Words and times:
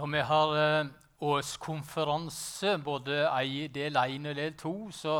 Når 0.00 0.08
vi 0.08 0.20
har 0.24 0.52
eh, 0.56 0.86
årskonferanse, 1.28 2.78
både 2.80 3.18
ei 3.36 3.66
del 3.68 3.98
én 4.00 4.30
og 4.30 4.36
del 4.38 4.54
to, 4.56 4.70
så 4.96 5.18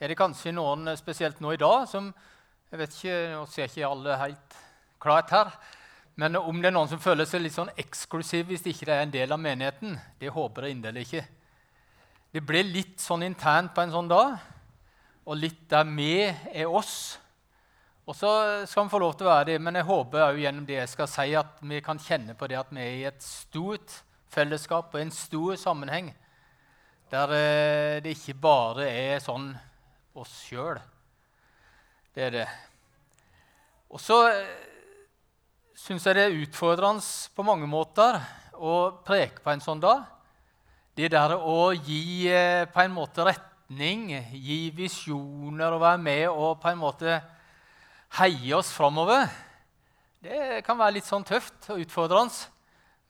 er 0.00 0.08
det 0.08 0.16
kanskje 0.16 0.54
noen, 0.56 0.88
eh, 0.88 0.96
spesielt 0.96 1.42
nå 1.44 1.50
i 1.52 1.58
dag, 1.60 1.82
som 1.90 2.06
jeg 2.70 2.80
vet 2.80 2.94
ikke, 2.96 3.18
Nå 3.34 3.42
ser 3.52 3.68
ikke 3.68 3.90
alle 3.90 4.16
helt 4.16 4.56
klart 4.98 5.34
her. 5.34 5.50
Men 6.16 6.38
om 6.40 6.56
det 6.56 6.70
er 6.70 6.72
noen 6.72 6.88
som 6.88 7.02
føler 7.04 7.28
seg 7.28 7.42
litt 7.42 7.52
sånn 7.52 7.74
eksklusiv 7.76 8.48
hvis 8.48 8.64
ikke 8.70 8.88
det 8.88 8.94
er 8.94 9.04
en 9.04 9.12
del 9.12 9.34
av 9.36 9.42
menigheten, 9.44 10.00
det 10.22 10.32
håper 10.32 10.64
jeg 10.64 10.78
inderlig 10.78 11.04
ikke. 11.04 11.26
Det 12.32 12.44
blir 12.48 12.64
litt 12.64 13.04
sånn 13.04 13.26
internt 13.28 13.74
på 13.76 13.84
en 13.84 13.92
sånn 13.92 14.08
dag, 14.08 14.38
og 15.28 15.36
litt 15.36 15.68
der 15.68 15.84
vi 15.92 16.16
er 16.24 16.64
oss. 16.64 17.18
Og 18.08 18.16
så 18.16 18.32
skal 18.64 18.88
vi 18.88 18.96
få 18.96 19.04
lov 19.04 19.18
til 19.20 19.28
å 19.28 19.34
være 19.34 19.50
det, 19.52 19.60
men 19.60 19.82
jeg 19.82 19.90
håper 19.92 20.30
også 20.30 20.42
gjennom 20.46 20.64
det 20.72 20.80
jeg 20.80 20.94
skal 20.96 21.12
si, 21.12 21.28
at 21.36 21.60
vi 21.60 21.84
kan 21.84 22.00
kjenne 22.00 22.40
på 22.40 22.48
det 22.48 22.60
at 22.62 22.72
vi 22.72 22.88
er 22.88 22.98
i 23.02 23.06
et 23.12 23.20
stort 23.28 24.00
fellesskap 24.34 24.92
og 24.94 25.00
en 25.00 25.14
stor 25.14 25.56
sammenheng 25.60 26.10
der 27.14 27.34
eh, 27.36 28.02
det 28.02 28.16
ikke 28.16 28.34
bare 28.42 28.86
er 28.88 29.22
sånn 29.22 29.52
oss 30.18 30.32
sjøl. 30.48 30.78
Det 32.14 32.28
er 32.28 32.32
det. 32.34 32.46
Og 33.94 34.02
så 34.02 34.18
eh, 34.30 34.48
syns 35.78 36.06
jeg 36.06 36.18
det 36.18 36.24
er 36.26 36.40
utfordrende 36.42 37.04
på 37.34 37.46
mange 37.46 37.68
måter 37.70 38.18
å 38.54 39.02
preke 39.06 39.42
på 39.44 39.52
en 39.52 39.62
sånn 39.62 39.82
dag. 39.82 40.04
Det 40.94 41.10
der 41.10 41.36
å 41.36 41.72
gi 41.74 42.30
eh, 42.30 42.64
på 42.70 42.82
en 42.82 42.94
måte 42.94 43.26
retning, 43.26 44.08
gi 44.30 44.58
visjoner 44.74 45.74
og 45.74 45.82
være 45.82 46.02
med 46.02 46.26
og 46.30 46.60
på 46.62 46.70
en 46.70 46.82
måte 46.82 47.18
heie 48.20 48.54
oss 48.54 48.70
framover, 48.74 49.26
det 50.24 50.62
kan 50.64 50.78
være 50.78 51.00
litt 51.00 51.08
sånn 51.08 51.26
tøft 51.26 51.68
og 51.74 51.82
utfordrende. 51.82 52.53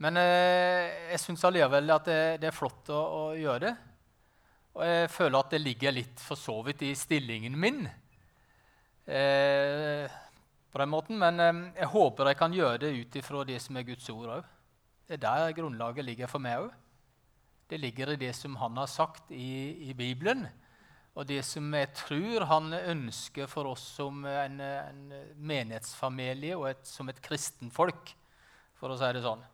Men 0.02 0.18
eh, 0.18 1.10
jeg 1.12 1.20
syns 1.22 1.44
allikevel 1.46 1.92
at 1.94 2.08
det, 2.08 2.22
det, 2.42 2.48
er 2.50 2.56
flott 2.56 2.90
å, 2.90 3.00
å, 3.00 3.20
gjøre 3.38 3.62
det. 3.66 3.74
Og 4.74 4.82
jeg 4.88 5.12
føler 5.14 5.38
at 5.38 5.54
det 5.54 5.62
ligger 5.62 5.94
litt 5.94 6.22
for 6.22 6.40
så 6.40 6.56
vidt 6.66 6.82
i 6.82 6.94
stillingen 6.98 7.54
min. 7.58 7.84
Eh, 9.06 10.10
på 10.72 10.82
den 10.82 10.90
måten, 10.90 11.20
Men 11.20 11.38
eh, 11.40 11.62
jeg 11.78 11.92
håper 11.94 12.32
jeg 12.32 12.40
kan 12.40 12.56
gjøre 12.56 12.82
det 12.86 12.94
ut 12.96 13.20
ifra 13.20 13.44
det 13.46 13.60
som 13.62 13.78
er 13.78 13.86
Guds 13.86 14.10
ord 14.10 14.40
òg. 14.40 14.50
Det 15.06 15.18
er 15.18 15.24
der 15.26 15.54
grunnlaget 15.60 16.08
ligger 16.08 16.30
for 16.30 16.42
meg 16.42 16.66
òg. 16.66 16.74
Det 17.70 17.78
ligger 17.80 18.12
i 18.12 18.20
det 18.20 18.34
som 18.36 18.56
han 18.60 18.76
har 18.76 18.90
sagt 18.90 19.30
i, 19.32 19.88
i 19.88 19.94
Bibelen 19.96 20.44
og 21.14 21.28
det 21.28 21.40
som 21.46 21.68
jeg 21.76 21.92
tror 21.94 22.44
han 22.50 22.74
ønsker 22.74 23.46
for 23.50 23.70
oss 23.70 23.84
som 24.00 24.24
en, 24.26 24.58
en 24.58 25.02
menighetsfamilie 25.38 26.56
og 26.58 26.72
et, 26.72 26.82
som 26.88 27.08
et 27.10 27.20
kristenfolk, 27.22 28.10
for 28.74 28.90
å 28.90 28.96
si 28.98 29.10
det 29.14 29.22
sånn. 29.22 29.44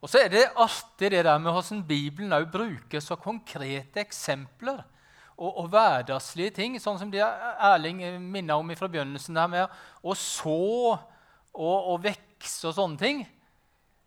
Og 0.00 0.10
så 0.12 0.20
er 0.22 0.32
det 0.32 0.44
artig 0.60 1.10
det 1.14 1.24
der 1.24 1.38
med 1.40 1.54
hvordan 1.54 1.82
Bibelen 1.86 2.32
også 2.32 2.52
bruker 2.52 3.00
så 3.00 3.16
konkrete 3.16 4.00
eksempler 4.02 4.82
og, 5.36 5.50
og 5.60 5.68
hverdagslige 5.72 6.54
ting, 6.56 6.76
sånn 6.80 6.98
som 7.00 7.10
det 7.12 7.22
Erling 7.24 8.00
minner 8.24 8.56
om 8.56 8.72
fra 8.76 8.88
begynnelsen, 8.88 9.36
der 9.36 9.50
med 9.52 9.80
å 10.02 10.16
så 10.16 10.60
og, 11.56 11.88
og 11.92 11.98
vekse 12.04 12.70
og 12.70 12.76
sånne 12.76 13.00
ting. 13.00 13.24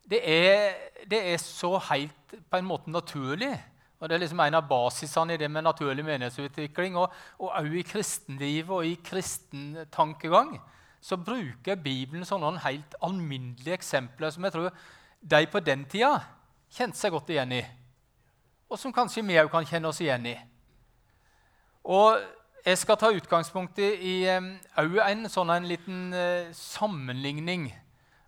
Det 0.10 0.22
er, 0.26 0.78
det 1.10 1.20
er 1.34 1.42
så 1.42 1.76
helt 1.92 2.38
på 2.50 2.58
en 2.58 2.70
måte 2.70 2.90
naturlig. 2.90 3.54
Og 4.00 4.08
Det 4.08 4.16
er 4.16 4.22
liksom 4.24 4.40
en 4.40 4.58
av 4.58 4.68
basisene 4.70 5.36
i 5.36 5.40
det 5.42 5.50
med 5.52 5.66
naturlig 5.68 6.06
menighetsutvikling. 6.08 6.98
Og 6.98 7.14
også 7.38 7.74
i 7.78 7.86
kristenlivet 7.86 8.74
og 8.74 8.88
i 8.88 8.96
kristen 9.04 9.76
tankegang 9.92 10.56
så 11.02 11.16
bruker 11.16 11.80
Bibelen 11.80 12.26
sånne 12.28 12.58
helt 12.64 12.96
alminnelige 13.06 13.78
eksempler 13.78 14.34
som 14.36 14.44
jeg 14.44 14.56
tror 14.56 14.72
de 15.20 15.46
på 15.52 15.60
den 15.60 15.86
tida 15.90 16.20
kjente 16.72 17.00
seg 17.00 17.14
godt 17.14 17.32
igjen 17.34 17.58
i, 17.60 17.64
og 18.70 18.80
som 18.80 18.94
kanskje 18.94 19.26
vi 19.26 19.40
òg 19.42 19.50
kan 19.52 19.68
kjenne 19.68 19.90
oss 19.90 20.02
igjen 20.04 20.28
i. 20.30 20.36
Og 21.90 22.20
Jeg 22.66 22.76
skal 22.78 22.98
ta 23.00 23.08
utgangspunkt 23.16 23.78
i 23.80 24.28
òg 24.28 24.98
en 25.00 25.30
sånn 25.32 25.50
en 25.50 25.64
liten 25.66 26.10
uh, 26.12 26.50
sammenligning. 26.52 27.70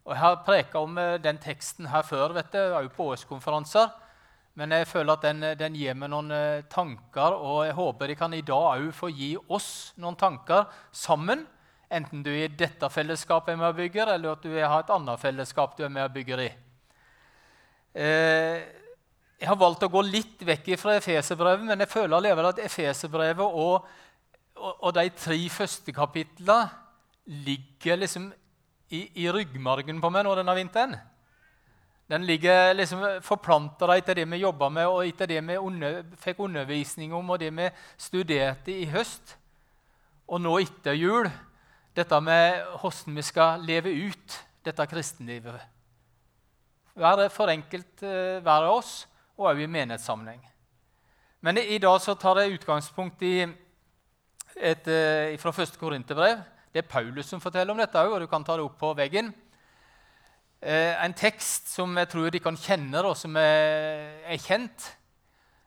Og 0.07 0.13
Jeg 0.13 0.21
har 0.21 0.37
preka 0.47 0.79
om 0.79 0.95
uh, 0.97 1.19
den 1.19 1.37
teksten 1.37 1.89
her 1.91 2.05
før, 2.07 2.31
vet 2.37 2.47
du, 2.55 2.61
òg 2.79 2.87
på 2.95 3.09
årskonferanser. 3.11 3.91
Men 4.55 4.71
jeg 4.71 4.87
føler 4.87 5.13
at 5.13 5.27
den, 5.27 5.43
den 5.59 5.75
gir 5.75 5.99
meg 5.99 6.13
noen 6.13 6.31
tanker, 6.71 7.35
og 7.35 7.65
jeg 7.67 7.75
håper 7.75 8.07
de 8.07 8.17
kan 8.19 8.33
i 8.33 8.41
dag 8.41 8.71
òg 8.71 8.89
få 8.95 9.11
gi 9.11 9.35
oss 9.51 9.91
noen 9.99 10.15
tanker 10.15 10.65
sammen. 10.95 11.43
Enten 11.91 12.23
du 12.23 12.31
er 12.31 12.47
i 12.47 12.55
dette 12.55 12.87
fellesskapet 12.87 13.51
er 13.51 13.59
med 13.59 13.73
og 13.73 13.79
bygger, 13.83 14.15
eller 14.15 14.39
at 14.39 14.47
du 14.47 14.55
har 14.55 14.79
et 14.79 14.95
annet 14.95 15.19
fellesskap 15.19 15.75
du 15.75 15.83
er 15.83 15.91
med 15.91 16.07
og 16.07 16.15
bygger 16.15 16.47
i. 16.47 16.51
Uh, 17.91 18.61
jeg 19.41 19.49
har 19.49 19.57
valgt 19.57 19.83
å 19.87 19.89
gå 19.89 20.03
litt 20.05 20.43
vekk 20.45 20.67
fra 20.77 20.95
Efeserbrevet, 20.99 21.65
men 21.65 21.81
jeg 21.81 21.89
føler 21.89 22.13
allikevel 22.13 22.51
at 22.51 22.59
Efeserbrevet 22.61 23.41
og, 23.41 23.87
og, 24.59 24.73
og, 24.75 24.91
de 24.93 25.07
tre 25.17 25.39
første 25.49 25.95
kapitlene 25.95 26.59
ligger 27.47 27.97
liksom 28.03 28.27
i, 28.93 29.07
i 29.23 29.25
ryggmargen 29.33 29.97
på 30.03 30.11
meg 30.13 30.27
nå 30.27 30.35
denne 30.37 30.55
vinteren. 30.59 30.93
Den 32.11 32.27
ligger 32.27 32.75
liksom 32.75 33.01
forplanta 33.25 33.89
etter 33.95 34.19
det 34.19 34.27
vi 34.29 34.43
jobba 34.43 34.69
med, 34.69 34.87
og 34.91 35.07
etter 35.07 35.31
det 35.31 35.41
vi 35.47 35.57
under, 35.57 36.01
fikk 36.21 36.43
undervisning 36.45 37.13
om, 37.15 37.29
og 37.33 37.39
det 37.41 37.49
vi 37.55 37.69
studerte 37.97 38.75
i 38.75 38.85
høst. 38.91 39.37
Og 40.27 40.43
nå 40.43 40.57
etter 40.61 40.97
jul 40.99 41.31
dette 41.95 42.19
med 42.23 42.61
hvordan 42.77 43.17
vi 43.17 43.25
skal 43.25 43.63
leve 43.65 43.95
ut 44.11 44.41
dette 44.65 44.85
kristenlivet. 44.91 45.80
Være 46.95 47.29
for 47.31 47.51
enkelt 47.51 48.03
eh, 48.03 48.41
hver 48.43 48.67
av 48.67 48.77
oss, 48.81 49.05
og 49.39 49.53
òg 49.53 49.61
i 49.63 49.69
menighetssammenheng. 49.71 50.41
Men 51.41 51.57
i 51.57 51.79
dag 51.81 51.95
så 52.03 52.13
tar 52.19 52.41
jeg 52.41 52.57
utgangspunkt 52.59 53.21
i 53.23 53.35
et, 53.41 54.87
eh, 54.87 55.37
fra 55.39 55.53
første 55.55 55.79
Korinterbrev. 55.79 56.41
Det 56.73 56.83
er 56.83 56.89
Paulus 56.89 57.31
som 57.31 57.41
forteller 57.41 57.71
om 57.71 57.79
dette 57.79 57.97
òg, 57.97 58.11
og 58.13 58.19
du 58.19 58.27
kan 58.27 58.43
ta 58.43 58.57
det 58.57 58.65
opp 58.65 58.77
på 58.79 58.91
veggen. 58.95 59.31
Eh, 60.61 60.93
en 61.03 61.13
tekst 61.13 61.71
som 61.71 61.95
jeg 61.97 62.09
tror 62.11 62.29
de 62.29 62.39
kan 62.39 62.57
kjenne, 62.59 62.99
og 63.01 63.15
som 63.17 63.35
er, 63.39 64.21
er 64.27 64.37
kjent. 64.37 64.91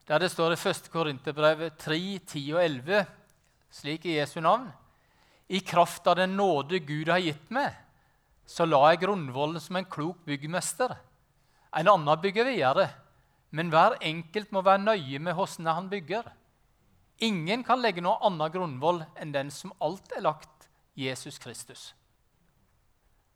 Der 0.07 0.21
det 0.21 0.31
står 0.31 0.53
i 0.53 0.61
1. 0.61 0.91
Korinterbrev 0.93 1.71
3, 1.81 2.19
10 2.21 2.53
og 2.53 2.61
11, 2.63 3.07
slik 3.73 4.05
i 4.07 4.19
Jesu 4.19 4.41
navn. 4.41 4.69
I 5.49 5.61
kraft 5.61 6.07
av 6.07 6.17
den 6.17 6.37
nåde 6.37 6.79
Gud 6.85 7.09
har 7.09 7.19
gitt 7.19 7.51
meg, 7.51 7.73
så 8.47 8.69
la 8.69 8.91
jeg 8.93 9.07
grunnvollen 9.07 9.61
som 9.61 9.77
en 9.81 9.89
klok 9.89 10.21
byggmester. 10.29 10.95
En 11.75 11.89
annen 11.91 12.21
bygger 12.23 12.47
videre, 12.47 12.89
men 13.51 13.71
hver 13.71 13.99
enkelt 14.03 14.53
må 14.53 14.63
være 14.63 14.83
nøye 14.83 15.19
med 15.19 15.35
hvordan 15.35 15.67
han 15.67 15.91
bygger. 15.91 16.29
Ingen 17.23 17.65
kan 17.65 17.83
legge 17.83 18.03
noe 18.03 18.19
annet 18.27 18.55
grunnvoll 18.55 19.03
enn 19.21 19.35
den 19.35 19.51
som 19.55 19.75
alt 19.83 20.13
er 20.17 20.25
lagt, 20.25 20.69
Jesus 20.95 21.39
Kristus. 21.39 21.95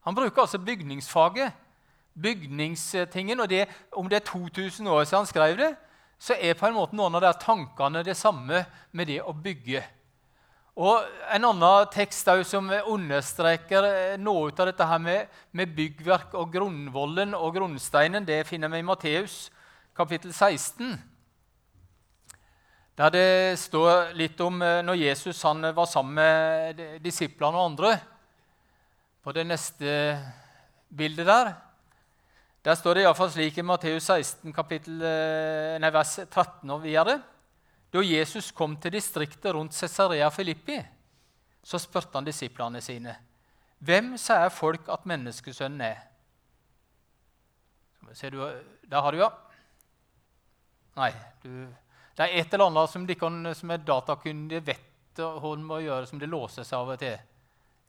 Han 0.07 0.15
bruker 0.15 0.43
altså 0.43 0.59
bygningsfaget, 0.59 1.53
bygningstingen. 2.15 3.41
og 3.41 3.51
det, 3.51 3.69
Om 3.93 4.09
det 4.09 4.17
er 4.17 4.27
2000 4.27 4.89
år 4.89 5.05
siden 5.05 5.19
han 5.19 5.27
skrev 5.27 5.57
det, 5.57 5.77
så 6.19 6.35
er 6.41 6.55
på 6.55 6.67
en 6.67 6.75
måte 6.75 6.97
noen 6.97 7.15
av 7.15 7.23
de 7.23 7.33
tankene 7.39 8.03
det 8.03 8.17
samme 8.17 8.65
med 8.93 9.07
det 9.07 9.21
å 9.23 9.33
bygge. 9.33 9.83
Og 10.79 11.03
En 11.35 11.43
annen 11.45 11.89
tekst 11.91 12.29
som 12.47 12.71
understreker 12.71 13.85
eh, 13.85 14.19
noe 14.19 14.53
av 14.55 14.69
dette 14.71 14.87
her 14.87 15.01
med, 15.03 15.27
med 15.51 15.73
byggverk 15.75 16.37
og 16.39 16.53
grunnvollen 16.55 17.35
og 17.35 17.57
grunnsteinen, 17.57 18.25
det 18.25 18.47
finner 18.47 18.71
vi 18.71 18.79
i 18.79 18.87
Matteus 18.87 19.51
kapittel 19.99 20.33
16. 20.33 20.95
Der 22.99 23.11
det 23.11 23.59
står 23.59 24.15
litt 24.15 24.39
om 24.41 24.63
eh, 24.63 24.81
når 24.87 25.01
Jesus 25.03 25.43
var 25.43 25.91
sammen 25.91 26.15
med 26.15 27.03
disiplene 27.03 27.59
og 27.59 27.73
andre. 27.73 27.97
På 29.23 29.35
det 29.35 29.49
neste 29.51 30.15
bildet 30.89 31.27
der 31.27 31.57
der 32.65 32.75
står 32.75 32.95
det 32.95 33.03
iallfall 33.03 33.31
slik 33.33 33.59
i 33.59 33.63
Matteus 33.67 34.07
16, 34.11 34.53
kapittel, 34.53 35.03
eh, 35.03 35.79
nei, 35.81 35.91
vers 35.95 36.19
13 36.27 36.71
og 36.71 36.83
videre. 36.83 37.19
Da 37.93 38.03
Jesus 38.05 38.51
kom 38.53 38.77
til 38.77 38.93
distriktet 38.93 39.55
rundt 39.55 39.75
Cesarea 39.75 40.29
Filippi, 40.29 40.77
så 41.65 41.81
spurte 41.81 42.19
han 42.19 42.27
disiplene 42.27 42.81
sine. 42.85 43.15
Hvem 43.79 44.17
sier 44.21 44.51
folk 44.53 44.89
at 44.93 45.07
menneskesønnen 45.09 45.85
er? 45.87 46.05
Ser 48.17 48.33
du, 48.33 48.41
Der 48.89 49.01
har 49.01 49.13
du, 49.13 49.19
ja. 49.19 49.29
Nei, 50.97 51.13
du, 51.43 51.69
det 52.17 52.25
er 52.25 52.41
et 52.41 52.55
eller 52.55 52.71
annet 52.71 52.91
som 52.91 53.05
de 53.07 53.15
kan, 53.15 53.55
som 53.55 53.71
er 53.71 53.85
datakyndige 53.87 54.65
vet 54.67 54.85
hva 55.19 55.55
de 55.57 55.67
må 55.67 55.81
gjøre, 55.83 56.07
som 56.07 56.19
det 56.19 56.31
låser 56.31 56.67
seg 56.67 56.79
av 56.79 56.95
og 56.95 56.99
til. 57.01 57.19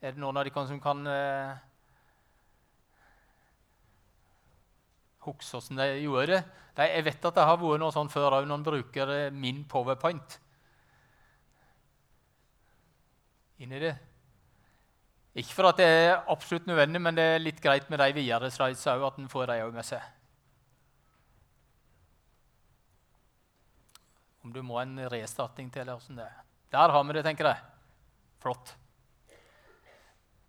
Er 0.00 0.14
det 0.14 0.22
noen 0.22 0.38
av 0.38 0.46
dere 0.46 0.66
som 0.68 0.80
kan 0.82 1.02
eh, 1.06 1.58
huske 5.24 5.48
hvordan 5.50 5.80
de 5.80 5.88
gjorde 6.04 6.36
det. 6.36 6.42
Jeg 6.80 7.04
vet 7.04 7.26
at 7.28 7.36
det 7.36 7.48
har 7.48 7.58
vært 7.60 7.82
noe 7.82 7.92
sånn 7.92 8.12
før 8.12 8.38
òg, 8.38 8.46
når 8.48 8.60
en 8.60 8.68
bruker 8.70 9.12
eh, 9.16 9.34
min 9.34 9.64
powerpoint 9.68 10.38
inni 13.60 13.80
det. 13.82 13.92
Ikke 15.36 15.52
for 15.52 15.68
at 15.68 15.78
det 15.78 15.86
er 15.86 16.30
absolutt 16.32 16.66
nødvendig, 16.66 17.02
men 17.04 17.18
det 17.18 17.26
er 17.34 17.42
litt 17.42 17.60
greit 17.62 17.90
med 17.92 18.00
de 18.02 18.08
videre 18.16 18.48
slidesa 18.50 18.96
òg, 18.96 19.04
at 19.10 19.20
en 19.20 19.28
får 19.30 19.52
de 19.52 19.58
òg 19.66 19.76
med 19.76 19.86
seg. 19.86 20.06
Om 24.40 24.54
du 24.54 24.62
må 24.64 24.80
en 24.80 24.96
restarting 25.12 25.68
til, 25.70 25.84
eller 25.84 26.00
åssen 26.00 26.16
det 26.18 26.24
er. 26.24 26.38
Der 26.72 26.94
har 26.94 27.04
vi 27.04 27.18
det, 27.18 27.26
tenker 27.26 27.50
jeg. 27.50 27.60
Flott. 28.40 28.72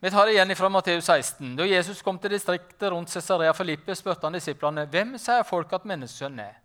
Vi 0.03 0.09
tar 0.11 0.25
det 0.25 0.31
igjen 0.33 0.55
fra 0.55 0.69
Matteus 0.69 1.05
16. 1.05 1.55
Da 1.55 1.65
Jesus 1.69 1.99
kom 2.01 2.17
til 2.17 2.33
distriktet 2.33 2.89
rundt 2.89 3.11
Cesarea 3.13 3.53
Filippe, 3.53 3.93
spurte 3.93 4.25
han 4.25 4.33
disiplene 4.33 4.87
hvem 4.89 5.11
sier 5.21 5.45
folk 5.45 5.75
at 5.77 5.85
menneskesønnen 5.85 6.41
er. 6.41 6.55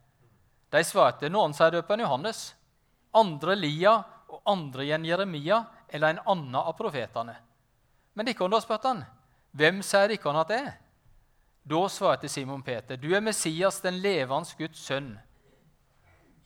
De 0.73 0.81
svarte 0.81 1.29
noen 1.29 1.53
sier 1.53 1.75
døperen 1.75 2.01
Johannes, 2.01 2.55
andre 3.13 3.59
Lia 3.61 3.93
og 4.33 4.41
andre 4.49 4.87
igjen 4.87 5.05
Jeremia 5.05 5.61
eller 5.93 6.15
en 6.17 6.23
annen 6.33 6.57
av 6.63 6.73
profetene. 6.81 7.37
Men 8.17 8.31
dere 8.31 8.51
da 8.57 8.63
spurte 8.65 8.95
han, 8.95 9.05
hvem 9.53 9.85
sier 9.85 10.17
dere 10.17 10.37
at 10.41 10.55
det 10.55 10.63
er? 10.63 10.73
Da 11.77 11.85
svarte 11.93 12.33
Simon 12.33 12.65
Peter, 12.65 12.97
du 12.97 13.11
er 13.13 13.21
Messias, 13.21 13.83
den 13.85 14.01
levende 14.01 14.57
Guds 14.57 14.81
sønn. 14.81 15.13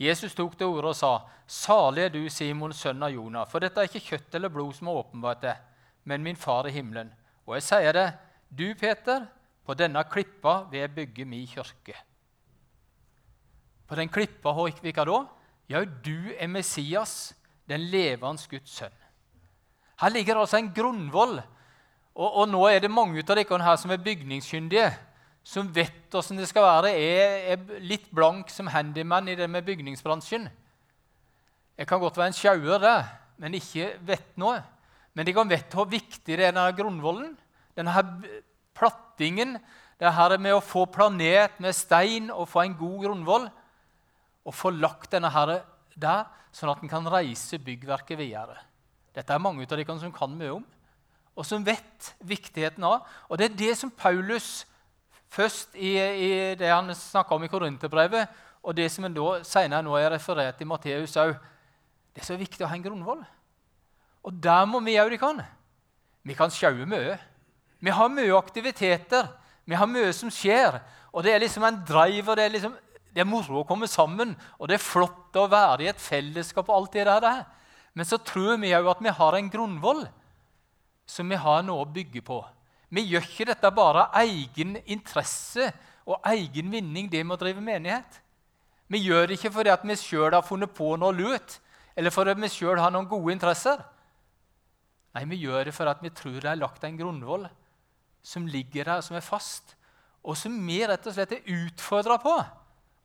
Jesus 0.01 0.35
tok 0.35 0.59
til 0.59 0.75
orde 0.75 0.91
og 0.91 0.99
sa, 0.99 1.17
salig 1.47 2.09
er 2.09 2.15
du, 2.19 2.25
Simon, 2.27 2.75
sønn 2.75 3.07
av 3.07 3.15
Jonah, 3.15 3.47
for 3.47 3.63
dette 3.63 3.79
er 3.79 3.87
ikke 3.87 4.09
kjøtt 4.17 4.41
eller 4.41 4.51
blod 4.51 4.75
som 4.75 4.91
har 4.91 5.05
åpenbart 5.05 5.47
det, 5.47 5.59
men 6.05 6.23
min 6.23 6.37
far 6.37 6.69
i 6.69 6.75
himmelen. 6.75 7.13
Og 7.47 7.57
jeg 7.59 7.67
sier 7.67 7.97
det, 7.97 8.07
du, 8.51 8.73
Peter, 8.79 9.27
på 9.67 9.77
denne 9.79 10.03
klippa 10.11 10.65
vil 10.71 10.85
jeg 10.85 10.95
bygge 10.95 11.27
min 11.29 11.47
kirke. 11.47 11.97
På 13.87 13.99
den 13.99 14.09
klippa, 14.09 14.53
hva 14.55 15.05
da? 15.05 15.21
Ja, 15.71 15.85
du 15.85 16.33
er 16.37 16.51
Messias, 16.51 17.35
den 17.69 17.89
levende 17.91 18.43
Guds 18.51 18.71
sønn. 18.71 18.97
Her 20.01 20.11
ligger 20.11 20.41
altså 20.41 20.59
en 20.59 20.73
grunnvoll. 20.75 21.39
Og, 22.15 22.29
og 22.43 22.49
nå 22.49 22.65
er 22.67 22.81
det 22.83 22.91
mange 22.91 23.23
av 23.23 23.37
dere 23.37 23.63
her 23.63 23.77
som 23.79 23.93
er 23.95 24.03
bygningskyndige 24.03 24.91
som 25.43 25.71
vet 25.73 26.15
åssen 26.15 26.37
det 26.37 26.49
skal 26.51 26.67
være, 26.67 26.93
Jeg 26.93 27.53
er 27.55 27.81
litt 27.81 28.11
blank 28.13 28.51
som 28.51 28.69
handyman 28.69 29.29
i 29.29 29.37
det 29.37 29.49
med 29.49 29.65
bygningsbransjen. 29.65 30.49
Jeg 31.79 31.87
kan 31.87 32.01
godt 32.01 32.17
være 32.17 32.27
en 32.27 32.37
sjauer, 32.37 32.79
der, 32.79 33.05
men 33.39 33.55
ikke 33.55 33.95
vet 34.05 34.37
noe. 34.37 34.61
Men 35.15 35.27
de 35.27 35.35
kan 35.35 35.51
vite 35.51 35.77
hvor 35.77 35.89
viktig 35.91 36.37
det 36.37 36.39
er 36.39 36.53
denne 36.53 36.71
grunnvollen. 36.77 37.35
Denne 37.77 38.05
plattingen, 38.77 39.57
det 40.01 40.15
her 40.17 40.37
med 40.41 40.57
å 40.57 40.65
få 40.65 40.87
planet 40.91 41.59
med 41.61 41.77
stein 41.77 42.31
og 42.33 42.49
få 42.49 42.65
en 42.65 42.77
god 42.79 42.99
grunnvoll. 43.07 43.49
Og 44.47 44.57
få 44.57 44.73
lagt 44.73 45.13
denne 45.15 45.33
her 45.33 45.61
der, 46.01 46.27
sånn 46.55 46.73
at 46.73 46.83
en 46.83 46.91
kan 46.91 47.07
reise 47.11 47.61
byggverket 47.63 48.19
videre. 48.19 48.57
Dette 49.15 49.35
er 49.35 49.43
mange 49.43 49.67
av 49.67 49.75
dere 49.75 49.99
som 50.01 50.15
kan 50.15 50.33
mye 50.39 50.55
om, 50.61 50.65
og 51.37 51.47
som 51.47 51.65
vet 51.67 52.13
viktigheten 52.27 52.85
av. 52.87 53.05
Og 53.29 53.39
det 53.39 53.51
er 53.51 53.59
det 53.59 53.77
som 53.79 53.93
Paulus 53.93 54.65
Først 55.31 55.77
i, 55.79 55.93
i 55.95 56.31
det 56.59 56.73
han 56.73 56.91
snakka 56.91 57.37
om 57.37 57.45
i 57.47 57.51
Korinterbrevet, 57.51 58.31
og 58.67 58.75
det 58.75 58.89
som 58.91 59.07
en 59.07 59.15
da 59.15 59.29
senere 59.47 59.85
nå 59.87 59.95
er 59.97 60.11
referert 60.11 60.59
i 60.61 60.67
Matteus 60.67 61.15
òg. 61.23 61.37
Det 62.11 62.25
er 62.25 62.27
så 62.27 62.39
viktig 62.39 62.65
å 62.67 62.71
ha 62.71 62.75
en 62.75 62.83
grunnvoll. 62.83 63.23
Og 64.27 64.37
der 64.43 64.67
må 64.69 64.81
vi 64.85 64.97
gjøre 64.97 65.11
det 65.11 65.17
vi 65.17 65.23
kan. 65.23 65.43
Vi 66.27 66.37
kan 66.37 66.53
sjaue 66.53 66.87
mye. 66.89 67.17
Vi 67.81 67.93
har 67.97 68.13
mye 68.13 68.37
aktiviteter. 68.37 69.31
Vi 69.65 69.79
har 69.79 69.89
mye 69.89 70.13
som 70.13 70.33
skjer. 70.33 70.81
Og 71.13 71.25
det 71.25 71.35
er 71.35 71.43
liksom 71.43 71.65
en 71.67 71.81
drive, 71.89 72.29
og 72.29 72.37
det 72.37 72.45
er, 72.45 72.55
liksom, 72.55 72.77
det 73.15 73.23
er 73.23 73.29
moro 73.29 73.63
å 73.63 73.67
komme 73.67 73.89
sammen. 73.91 74.35
Og 74.59 74.69
det 74.69 74.77
er 74.77 74.85
flott 74.85 75.37
å 75.41 75.49
være 75.51 75.87
i 75.87 75.91
et 75.91 76.01
fellesskap 76.03 76.69
og 76.69 76.77
alt 76.77 76.99
det 76.99 77.07
der. 77.09 77.45
Men 77.97 78.07
så 78.07 78.21
tror 78.23 78.61
vi 78.61 78.75
òg 78.77 78.89
at 78.93 79.03
vi 79.03 79.15
har 79.17 79.37
en 79.37 79.51
grunnvoll 79.51 80.05
som 81.11 81.31
vi 81.31 81.39
har 81.41 81.65
noe 81.67 81.83
å 81.83 81.91
bygge 81.91 82.23
på. 82.23 82.39
Vi 82.91 83.07
gjør 83.07 83.27
ikke 83.27 83.49
dette 83.51 83.71
bare 83.75 84.09
av 84.11 84.27
egen 84.27 84.77
interesse 84.85 85.71
og 86.07 86.23
egen 86.33 86.71
vinning, 86.73 87.09
det 87.11 87.23
med 87.25 87.37
å 87.37 87.41
drive 87.41 87.63
menighet. 87.63 88.21
Vi 88.91 89.03
gjør 89.05 89.29
det 89.29 89.39
ikke 89.39 89.53
fordi 89.55 89.75
vi 89.87 89.97
sjøl 89.99 90.35
har 90.35 90.47
funnet 90.47 90.73
på 90.75 90.97
noe 90.99 91.15
lurt, 91.15 91.59
eller 91.95 92.11
fordi 92.15 92.35
vi 92.43 92.51
sjøl 92.51 92.81
har 92.83 92.91
noen 92.91 93.07
gode 93.11 93.35
interesser. 93.35 93.79
Nei, 95.17 95.25
vi 95.27 95.41
gjør 95.43 95.67
det 95.67 95.75
for 95.75 95.91
at 95.91 96.03
vi 96.05 96.13
tror 96.15 96.39
det 96.39 96.51
er 96.51 96.61
lagt 96.61 96.85
en 96.87 96.99
grunnvoll 96.99 97.49
som 98.23 98.47
ligger 98.47 98.85
der, 98.85 99.01
som 99.01 99.17
er 99.17 99.25
fast, 99.25 99.75
og 100.23 100.37
som 100.37 100.55
vi 100.67 100.83
rett 100.87 101.07
og 101.09 101.17
slett 101.17 101.33
er 101.39 101.55
utfordra 101.57 102.19
på 102.21 102.35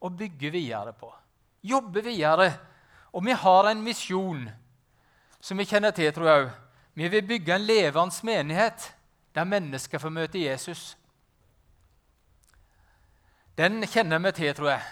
å 0.05 0.11
bygge 0.11 0.51
videre 0.53 0.91
på. 0.97 1.09
Jobbe 1.65 2.03
videre. 2.05 2.49
Og 3.15 3.23
vi 3.25 3.31
har 3.31 3.69
en 3.69 3.81
misjon 3.81 4.43
som 5.39 5.57
vi 5.57 5.67
kjenner 5.69 5.95
til, 5.95 6.11
tror 6.13 6.27
jeg 6.27 6.43
òg. 6.43 6.51
Vi 6.95 7.07
vil 7.11 7.27
bygge 7.27 7.55
en 7.55 7.65
levende 7.67 8.27
menighet 8.27 8.91
der 9.35 9.47
mennesker 9.47 9.99
får 9.99 10.13
møte 10.15 10.39
Jesus. 10.39 10.93
Den 13.57 13.83
kjenner 13.87 14.19
vi 14.23 14.31
til, 14.35 14.53
tror 14.55 14.69
jeg. 14.73 14.83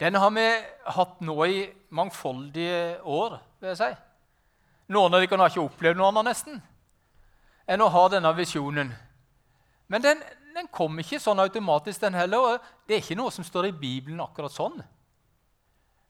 Den 0.00 0.18
har 0.18 0.30
vi 0.34 0.46
hatt 0.96 1.20
nå 1.24 1.36
i 1.44 1.60
mangfoldige 1.94 3.02
år. 3.02 3.38
vil 3.60 3.68
jeg 3.72 3.78
si. 3.80 3.90
Noen 4.92 5.14
av 5.14 5.22
dere 5.22 5.38
har 5.40 5.50
ikke 5.50 5.64
opplevd 5.66 5.98
noe 5.98 6.10
annet 6.12 6.30
nesten 6.30 6.60
enn 7.66 7.82
å 7.82 7.90
ha 7.90 8.02
denne 8.10 8.30
visjonen. 8.36 8.92
Men 9.90 10.02
den, 10.02 10.20
den 10.54 10.68
kom 10.70 10.98
ikke 11.02 11.18
sånn 11.22 11.42
automatisk, 11.42 12.00
den 12.04 12.14
heller. 12.14 12.54
og 12.54 12.68
Det 12.86 12.94
er 12.96 13.02
ikke 13.02 13.18
noe 13.18 13.32
som 13.34 13.46
står 13.46 13.70
i 13.70 13.74
Bibelen 13.74 14.22
akkurat 14.22 14.54
sånn. 14.54 14.78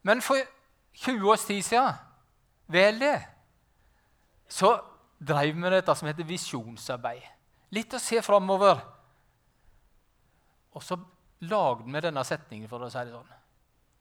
Men 0.06 0.20
for 0.24 0.40
20 1.00 1.32
års 1.32 1.46
tid 1.48 1.64
siden, 1.64 1.96
vel 2.72 3.00
det, 3.00 3.16
så 4.48 4.76
drev 5.18 5.54
vi 5.54 5.64
med 5.64 5.72
dette 5.72 5.96
som 5.96 6.08
heter 6.08 6.28
visjonsarbeid. 6.28 7.24
Litt 7.74 7.96
å 7.96 8.00
se 8.00 8.20
framover. 8.22 8.78
Og 10.76 10.84
så 10.84 10.98
lagde 11.48 11.88
vi 11.88 12.04
denne 12.04 12.24
setningen, 12.24 12.68
for 12.68 12.84
å 12.84 12.92
si 12.92 13.00
det 13.00 13.16
sånn. 13.16 13.34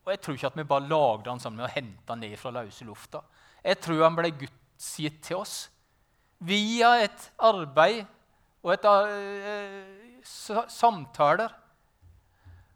Og 0.05 0.11
jeg 0.13 0.21
tror 0.21 0.37
ikke 0.37 0.51
at 0.51 0.59
vi 0.59 0.67
bare 0.69 0.87
lagde 0.91 1.29
den 1.31 1.41
sånn 1.41 1.55
med 1.57 1.65
å 1.65 1.73
hente 1.73 2.05
den 2.11 2.21
ned 2.21 2.37
fra 2.37 2.51
løse 2.53 2.85
lufta. 2.85 3.23
Jeg 3.63 3.79
tror 3.81 4.03
han 4.05 4.17
ble 4.19 4.29
gudsgitt 4.75 5.23
til 5.23 5.37
oss 5.37 5.71
via 6.39 7.03
et 7.03 7.31
arbeid 7.39 8.05
og 8.63 8.73
et 8.73 8.85
uh, 8.85 10.63
samtaler. 10.67 11.49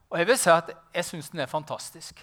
Og 0.09 0.19
jeg 0.19 0.27
vil 0.27 0.37
si 0.37 0.49
at 0.49 0.71
jeg 0.95 1.05
syns 1.05 1.29
den 1.29 1.39
er 1.39 1.45
fantastisk. 1.45 2.19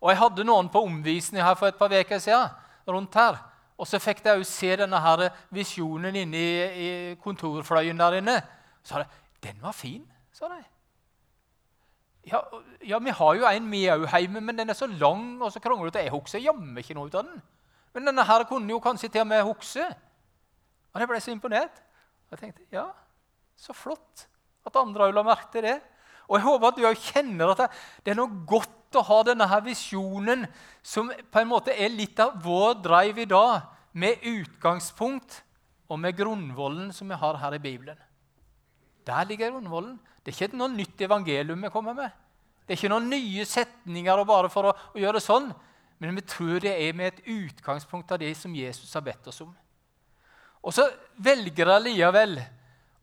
Og 0.00 0.10
jeg 0.10 0.18
hadde 0.18 0.44
noen 0.44 0.68
på 0.68 0.82
omvisning 0.84 1.42
her 1.42 1.54
for 1.54 1.66
et 1.66 1.78
par 1.78 1.90
uker 1.90 2.18
siden 2.18 2.48
rundt 2.88 3.14
her. 3.14 3.38
Og 3.78 3.86
så 3.86 3.98
fikk 3.98 4.22
de 4.24 4.36
òg 4.36 4.44
se 4.46 4.76
denne 4.76 5.00
her 5.00 5.28
visjonen 5.50 6.16
inne 6.16 6.38
i, 6.38 6.52
i 6.86 7.14
kontorfløyen 7.20 7.98
der 7.98 8.20
inne. 8.20 8.40
Så 8.82 8.94
sa 8.94 9.02
de 9.02 9.06
'Den 9.42 9.62
var 9.62 9.72
fin', 9.72 10.06
sa 10.32 10.48
de. 10.48 10.64
Ja, 12.26 12.38
ja, 12.86 12.98
vi 12.98 13.10
har 13.10 13.34
jo 13.34 13.46
en 13.46 13.70
vi 13.70 13.86
òg 13.86 14.18
hjemme, 14.18 14.40
men 14.40 14.58
den 14.58 14.70
er 14.70 14.74
så 14.74 14.86
lang 14.86 15.42
og 15.42 15.52
så 15.52 15.60
kronglete. 15.60 15.98
Jeg 15.98 16.10
husker 16.10 16.38
jammen 16.38 16.78
ikke 16.78 16.94
noe 16.94 17.06
ut 17.06 17.14
av 17.14 17.24
den. 17.24 17.42
Men 17.96 18.10
denne 18.10 18.24
her 18.28 18.44
kunne 18.44 18.68
jo 18.68 18.82
kanskje 18.84 19.08
til 19.08 19.24
og 19.24 19.30
med 19.30 19.44
huske. 19.48 19.84
Og 20.92 21.00
jeg 21.00 21.08
ble 21.08 21.20
så 21.24 21.32
imponert. 21.32 21.78
Og 22.26 22.36
jeg 22.36 22.42
tenkte 22.42 22.66
ja, 22.74 22.90
så 23.56 23.72
flott 23.72 24.26
at 24.66 24.76
andre 24.76 25.06
òg 25.08 25.14
la 25.16 25.24
merke 25.24 25.48
til 25.54 25.64
det. 25.64 25.78
Og 26.26 26.36
jeg 26.36 26.44
håper 26.44 26.68
at 26.68 26.76
du 26.76 26.84
òg 26.84 27.04
kjenner 27.06 27.52
at 27.54 27.78
det 28.04 28.12
er 28.12 28.18
noe 28.18 28.44
godt 28.48 28.98
å 28.98 29.04
ha 29.06 29.20
denne 29.28 29.46
her 29.48 29.62
visjonen 29.64 30.44
som 30.84 31.08
på 31.08 31.40
en 31.40 31.48
måte 31.48 31.72
er 31.72 31.92
litt 31.92 32.18
av 32.20 32.34
vår 32.42 32.80
drive 32.84 33.24
i 33.24 33.30
dag, 33.30 33.72
med 33.96 34.20
utgangspunkt 34.28 35.38
og 35.88 36.00
med 36.02 36.18
grunnvollen 36.18 36.90
som 36.92 37.08
vi 37.08 37.16
har 37.16 37.38
her 37.40 37.54
i 37.56 37.62
Bibelen. 37.62 37.96
Der 39.08 39.24
ligger 39.24 39.54
grunnvollen. 39.54 39.94
Det 40.20 40.34
er 40.34 40.36
ikke 40.36 40.58
noe 40.58 40.74
nytt 40.74 41.00
evangelium 41.06 41.64
vi 41.64 41.72
kommer 41.72 41.96
med. 41.96 42.10
Det 42.66 42.74
er 42.74 42.80
ikke 42.80 42.92
noen 42.92 43.08
nye 43.08 43.46
setninger 43.48 44.24
bare 44.28 44.50
for 44.52 44.68
å, 44.68 44.74
å 44.92 45.00
gjøre 45.00 45.22
sånn. 45.22 45.48
Men 45.98 46.16
vi 46.18 46.24
tror 46.28 46.60
det 46.60 46.74
er 46.74 46.96
med 46.96 47.12
et 47.12 47.28
utgangspunkt 47.32 48.12
av 48.12 48.20
det 48.20 48.34
som 48.36 48.54
Jesus 48.54 48.92
har 48.94 49.04
bedt 49.06 49.28
oss 49.30 49.40
om. 49.40 49.54
Og 50.62 50.74
så 50.74 50.88
velger 51.22 51.68
de 51.70 51.78
likevel 51.86 52.36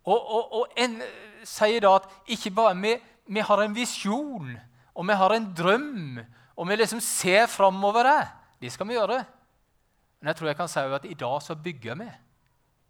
og, 0.04 0.20
og, 0.20 0.54
og 0.60 0.78
en, 0.78 1.00
sier 1.48 1.84
da 1.84 1.96
at 1.96 2.10
ikke 2.36 2.52
bare 2.54 2.76
vi, 2.76 2.94
vi 3.32 3.44
har 3.46 3.64
en 3.64 3.76
visjon 3.76 4.52
og 4.94 5.08
vi 5.08 5.18
har 5.18 5.34
en 5.34 5.46
drøm, 5.58 6.20
og 6.56 6.68
vi 6.70 6.76
liksom 6.78 7.02
ser 7.02 7.48
framover 7.50 8.06
det. 8.06 8.24
Det 8.62 8.72
skal 8.72 8.88
vi 8.88 8.98
gjøre. 8.98 9.24
Men 10.20 10.30
jeg 10.30 10.38
tror 10.38 10.50
jeg 10.52 10.58
kan 10.60 10.70
si 10.72 10.84
at 10.98 11.06
i 11.10 11.18
dag 11.18 11.38
så 11.42 11.56
bygger 11.56 11.98
vi. 12.00 12.10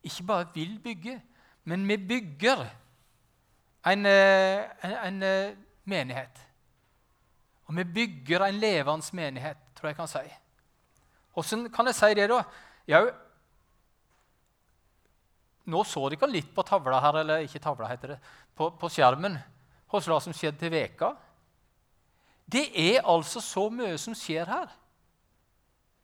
Ikke 0.04 0.26
bare 0.28 0.48
vil 0.54 0.80
bygge, 0.84 1.22
men 1.64 1.88
vi 1.88 1.98
bygger 1.98 2.66
en, 3.88 4.06
eh, 4.06 4.66
en, 4.84 4.98
en 5.08 5.24
eh, 5.24 5.56
menighet. 5.86 6.42
Og 7.66 7.78
vi 7.78 7.84
bygger 7.84 8.44
en 8.46 8.60
levende 8.60 9.16
menighet, 9.16 9.63
tror 9.84 9.92
jeg 9.92 9.98
kan 10.00 10.08
si. 10.08 10.24
Hvordan 11.36 11.70
kan 11.74 11.90
jeg 11.90 11.96
si 11.98 12.14
det, 12.16 12.30
da? 12.32 12.40
Jau, 12.88 13.02
nå 15.68 15.82
så 15.88 16.06
dere 16.12 16.30
litt 16.32 16.54
på 16.56 16.64
tavla 16.64 17.02
her, 17.04 17.20
eller 17.20 17.44
ikke 17.44 17.60
tavla, 17.60 17.90
heter 17.92 18.16
det, 18.16 18.22
på, 18.56 18.70
på 18.80 18.90
skjermen 18.92 19.36
hva 19.94 20.00
som 20.24 20.34
skjedde 20.34 20.58
til 20.58 20.72
veka. 20.74 21.12
Det 22.50 22.64
er 22.74 23.04
altså 23.06 23.44
så 23.44 23.68
mye 23.70 23.98
som 24.02 24.16
skjer 24.18 24.48
her. 24.50 24.72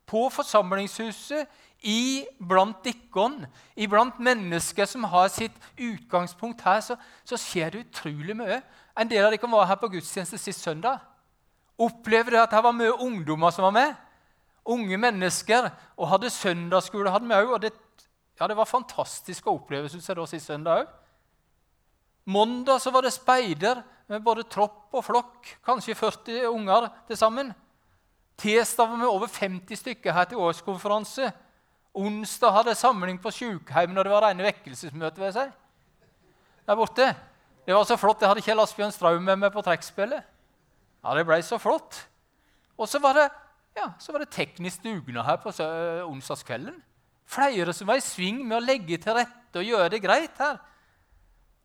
På 0.05 0.27
forsamlingshuset, 0.29 1.47
iblant 1.81 2.83
dere, 2.85 3.47
iblant 3.79 4.19
mennesker 4.19 4.85
som 4.85 5.07
har 5.09 5.31
sitt 5.33 5.55
utgangspunkt 5.73 6.61
her, 6.67 6.83
så, 6.85 6.99
så, 7.23 7.39
skjer 7.39 7.73
det 7.73 7.85
utrolig 7.87 8.35
mye. 8.37 8.59
En 8.93 9.09
del 9.09 9.25
av 9.25 9.33
dere 9.33 9.51
var 9.55 9.71
her 9.71 9.79
på 9.81 9.89
gudstjeneste 9.95 10.37
sist 10.37 10.61
søndag. 10.67 10.99
Opplevde 11.79 12.41
at 12.41 12.51
det 12.51 12.63
var 12.63 12.75
mye 12.75 12.95
ungdommer 12.99 13.53
som 13.55 13.69
var 13.69 13.75
med. 13.75 13.93
Unge 14.67 14.97
mennesker. 14.99 15.69
Og 15.97 16.09
hadde 16.11 16.31
søndagsskole 16.33 17.11
hadde 17.13 17.29
vi 17.29 17.37
òg. 17.37 17.53
Og 17.55 17.61
det, 17.63 17.73
ja, 18.39 18.47
det 18.47 18.57
var 18.59 18.69
fantastisk 18.69 19.47
å 19.47 19.55
oppleve 19.59 19.91
synes 19.91 20.09
jeg, 20.09 20.19
da 20.19 20.27
sist 20.27 20.51
søndag 20.51 20.83
òg. 20.83 20.95
Mandag 22.29 22.83
var 22.93 23.01
det 23.01 23.15
speider 23.15 23.79
med 24.09 24.21
både 24.25 24.45
tropp 24.45 24.93
og 24.93 25.05
flokk. 25.05 25.47
Kanskje 25.65 25.95
40 25.97 26.49
unger 26.51 26.89
til 27.07 27.17
sammen. 27.17 27.53
Tirsdag 28.39 28.91
var 28.91 28.99
vi 29.01 29.07
over 29.09 29.27
50 29.27 29.79
stykker 29.79 30.13
her 30.13 30.27
til 30.29 30.43
årskonferanse. 30.43 31.31
Onsdag 31.99 32.53
hadde 32.53 32.75
samling 32.77 33.17
på 33.19 33.31
sykehjem 33.33 33.95
når 33.95 34.05
det 34.05 34.13
var 34.13 34.27
rene 34.27 34.45
vekkelsesmøte. 34.45 35.19
ved 35.19 35.33
seg. 35.33 35.51
Der 36.67 36.75
borte. 36.75 37.15
Det 37.65 37.75
var 37.75 37.83
så 37.83 37.97
flott. 37.97 38.21
Jeg 38.21 38.29
hadde 38.29 38.41
Kjell 38.45 38.61
Asbjørn 38.61 38.91
Straum 38.93 39.23
med 39.23 39.39
meg 39.41 39.51
på 39.53 39.61
trekkspillet. 39.65 40.23
Ja, 41.03 41.15
det 41.15 41.25
ble 41.27 41.39
så 41.45 41.59
flott. 41.61 42.01
Og 42.79 42.87
så 42.89 42.99
var 43.03 43.15
det, 43.15 43.27
ja, 43.77 43.91
så 43.99 44.13
var 44.13 44.23
det 44.23 44.33
teknisk 44.35 44.83
dugnad 44.83 45.27
her 45.27 45.39
på 45.41 45.53
onsdagskvelden. 46.07 46.79
Flere 47.29 47.73
som 47.75 47.87
var 47.87 47.99
i 47.99 48.03
sving 48.03 48.41
med 48.47 48.57
å 48.57 48.63
legge 48.63 48.97
til 49.01 49.15
rette 49.15 49.61
og 49.61 49.67
gjøre 49.67 49.91
det 49.93 50.01
greit 50.03 50.41
her. 50.41 50.57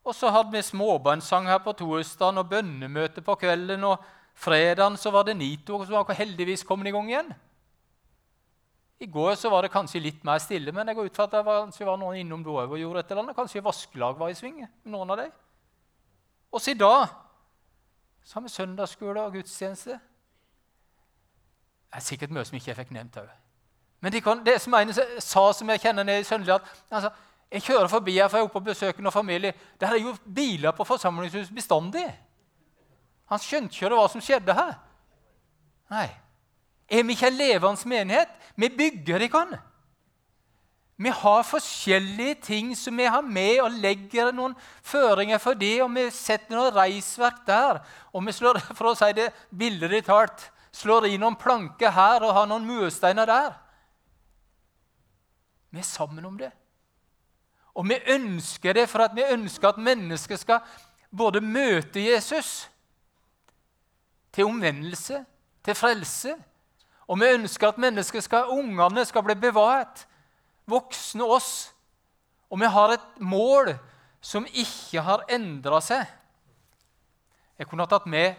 Og 0.05 0.12
så 0.12 0.29
hadde 0.29 0.53
vi 0.53 0.61
småbarnssang 0.61 1.49
her 1.49 1.62
på 1.64 1.73
torsdagen 1.79 2.43
og 2.43 2.50
bønnemøte 2.50 3.25
på 3.25 3.38
kvelden. 3.41 3.87
Og 3.88 4.03
fredagen 4.37 4.99
så 5.00 5.12
var 5.14 5.25
det 5.25 5.38
Nito 5.38 5.81
som 5.81 5.97
var 5.97 6.19
heldigvis 6.19 6.67
kommet 6.69 6.91
i 6.91 6.95
gang 6.95 7.09
igjen. 7.09 7.33
I 9.00 9.09
går 9.11 9.35
så 9.41 9.50
var 9.50 9.64
det 9.64 9.73
kanskje 9.73 10.03
litt 10.05 10.21
mer 10.25 10.38
stille, 10.41 10.73
men 10.73 10.87
jeg 10.88 10.97
går 10.97 11.09
ut 11.09 11.17
fra 11.17 11.26
at 11.26 11.33
det 11.35 11.41
var, 11.45 11.64
var 11.88 11.99
noen 12.00 12.21
innom 12.21 12.45
da 12.45 12.61
og 12.62 12.76
gjorde 12.79 13.00
et 13.00 13.11
eller 13.11 13.25
annet. 13.25 13.37
Kanskje 13.37 13.64
vaskelag 13.64 14.21
var 14.21 14.31
i 14.31 14.37
sving. 14.38 14.61
noen 14.85 15.11
av 15.11 15.19
dem. 15.25 15.33
Og 16.53 16.62
så 16.62 16.73
i 16.73 16.79
dag 16.79 17.09
så 18.25 18.40
har 18.40 18.49
søndagsskole 18.49 19.23
og 19.23 19.33
gudstjeneste. 19.33 19.90
Det 21.90 22.00
er 22.00 22.00
sikkert 22.00 22.31
mye 22.31 22.45
som 22.45 22.57
ikke 22.57 22.71
jeg 22.71 22.76
fikk 22.76 22.95
nevnt 22.97 23.19
òg. 23.21 23.28
Men 24.00 24.12
de 24.12 24.21
kan, 24.21 24.40
det 24.45 24.59
som 24.61 24.75
en 24.75 24.93
sa 24.93 25.45
som 25.52 25.71
jeg 25.71 25.81
kjenner 25.81 26.04
nede 26.04 26.21
i 26.21 26.26
Søndelag 26.28 26.61
altså, 26.90 27.11
Jeg 27.50 27.62
kjører 27.62 27.88
forbi 27.88 28.16
her 28.19 28.28
for 28.28 28.37
jeg 28.38 28.43
er 28.43 28.49
oppe 28.49 28.59
og 28.59 28.64
besøker 28.64 29.02
noen 29.02 29.12
familie. 29.12 29.52
Der 29.81 29.87
er 29.87 30.00
jo 30.00 30.16
biler 30.35 30.73
på 30.75 30.85
forsamlingshus 30.85 31.52
bestandig. 31.54 32.07
Han 33.31 33.38
skjønte 33.38 33.76
ikke 33.76 33.95
hva 33.95 34.09
som 34.11 34.21
skjedde 34.25 34.57
her. 34.57 34.73
Nei. 35.93 36.09
Er 36.90 37.04
vi 37.04 37.14
ikke 37.14 37.31
en 37.31 37.38
levende 37.38 37.88
menighet? 37.88 38.33
Vi 38.57 38.69
bygger 38.69 39.23
ikke 39.25 39.45
den. 39.45 39.61
Vi 40.97 41.11
har 41.11 41.43
forskjellige 41.43 42.35
ting 42.35 42.77
som 42.79 42.97
vi 42.97 43.05
har 43.05 43.23
med, 43.23 43.61
og 43.65 43.79
legger 43.83 44.31
noen 44.33 44.55
føringer 44.83 45.41
for 45.43 45.59
det. 45.59 45.83
Og 45.83 45.91
vi 45.97 46.07
setter 46.15 46.55
noen 46.55 46.75
reisverk 46.75 47.43
der. 47.47 47.81
Og 48.15 48.23
vi 48.27 48.35
slår 48.35 48.61
for 48.79 48.93
å 48.93 48.99
si 48.99 49.11
det 49.17 49.33
billedlig 49.51 50.05
talt, 50.07 50.51
slår 50.75 51.09
i 51.11 51.19
noen 51.19 51.39
planker 51.39 51.95
her 51.95 52.23
og 52.23 52.35
har 52.39 52.51
noen 52.51 52.67
mursteiner 52.67 53.27
der. 53.31 53.57
Vi 55.75 55.83
er 55.83 55.89
sammen 55.89 56.25
om 56.27 56.39
det. 56.39 56.53
Og 57.75 57.89
vi 57.91 57.99
ønsker 58.15 58.77
det 58.79 58.87
for 58.87 59.03
at 59.03 59.15
vi 59.17 59.27
ønsker 59.27 59.73
at 59.73 59.83
mennesker 59.83 60.39
skal 60.39 60.63
både 61.11 61.41
møte 61.43 62.03
Jesus 62.03 62.69
til 64.35 64.47
omvendelse, 64.47 65.25
til 65.65 65.75
frelse. 65.75 66.37
Og 67.11 67.19
vi 67.19 67.35
ønsker 67.35 67.69
at 67.69 67.79
mennesker 67.83 68.23
skal, 68.23 68.51
ungene 68.55 69.03
skal 69.05 69.27
bli 69.27 69.35
bevart 69.43 70.07
voksne 70.71 71.26
oss. 71.26 71.52
Og 72.50 72.61
vi 72.61 72.71
har 72.71 72.94
et 72.94 73.06
mål 73.21 73.75
som 74.25 74.47
ikke 74.49 75.02
har 75.04 75.25
endra 75.33 75.80
seg. 75.85 76.04
Jeg 77.59 77.68
kunne 77.71 77.85
ha 77.85 77.90
tatt 77.90 78.06
med 78.11 78.35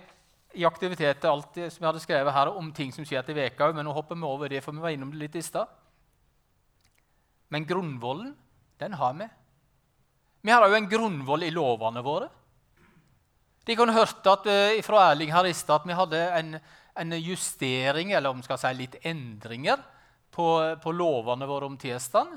i 0.55 0.65
aktiviteter 0.67 1.29
alt 1.29 1.55
som 1.55 1.81
jeg 1.83 1.87
hadde 1.87 2.03
skrevet 2.03 2.35
her 2.35 2.51
om 2.55 2.71
ting 2.75 2.91
som 2.95 3.05
skjer 3.07 3.25
til 3.27 3.37
veka, 3.37 3.69
men 3.75 3.85
nå 3.87 3.93
hopper 3.95 4.17
vi 4.17 4.27
over 4.27 4.51
det, 4.51 4.61
for 4.63 4.75
vi 4.75 4.83
var 4.83 4.95
innom 4.95 5.11
det 5.11 5.21
litt 5.25 5.35
i 5.39 5.43
stad. 5.43 5.67
Men 7.51 7.67
grunnvollen, 7.67 8.33
den 8.81 8.95
har 8.97 9.13
vi. 9.19 9.27
Vi 10.45 10.53
har 10.53 10.65
òg 10.65 10.75
en 10.77 10.89
grunnvoll 10.89 11.45
i 11.45 11.53
lovene 11.53 12.03
våre. 12.05 12.29
De 13.65 13.75
kan 13.77 13.89
hørt 13.89 14.27
at, 14.29 14.45
uh, 14.45 14.81
fra 14.85 15.09
Erling 15.09 15.31
her 15.33 15.47
i 15.49 15.53
stad 15.57 15.81
at 15.81 15.87
vi 15.89 15.97
hadde 15.97 16.21
en, 16.37 16.57
en 17.01 17.15
justering, 17.17 18.13
eller 18.13 18.29
om 18.29 18.41
vi 18.41 18.47
skal 18.47 18.61
si 18.61 18.73
litt 18.77 18.99
endringer, 19.03 19.81
på, 20.35 20.47
på 20.83 20.93
lovene 20.95 21.47
våre 21.47 21.69
om 21.69 21.77
tirsdagen. 21.79 22.35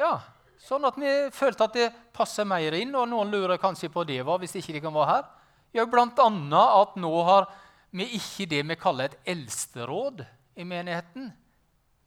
Ja, 0.00 0.16
sånn 0.62 0.86
at 0.88 0.98
vi 0.98 1.10
følte 1.34 1.68
at 1.68 1.76
det 1.78 1.90
passer 2.14 2.48
mer 2.48 2.74
inn, 2.78 2.94
og 2.98 3.08
noen 3.10 3.30
lurer 3.30 3.60
kanskje 3.62 3.92
på 3.92 4.04
det 4.08 4.20
var, 4.26 4.40
hvis 4.42 4.56
ikke 4.58 4.76
de 4.76 4.82
kan 4.82 4.94
være 4.96 5.12
her. 5.12 5.28
Ja, 5.72 5.86
annet 5.86 6.58
at 6.58 6.98
nå 7.00 7.12
har 7.24 7.46
vi 7.92 8.08
ikke 8.18 8.48
det 8.50 8.62
vi 8.68 8.80
kaller 8.80 9.10
et 9.10 9.30
eldsteråd 9.34 10.24
i 10.58 10.66
menigheten. 10.68 11.30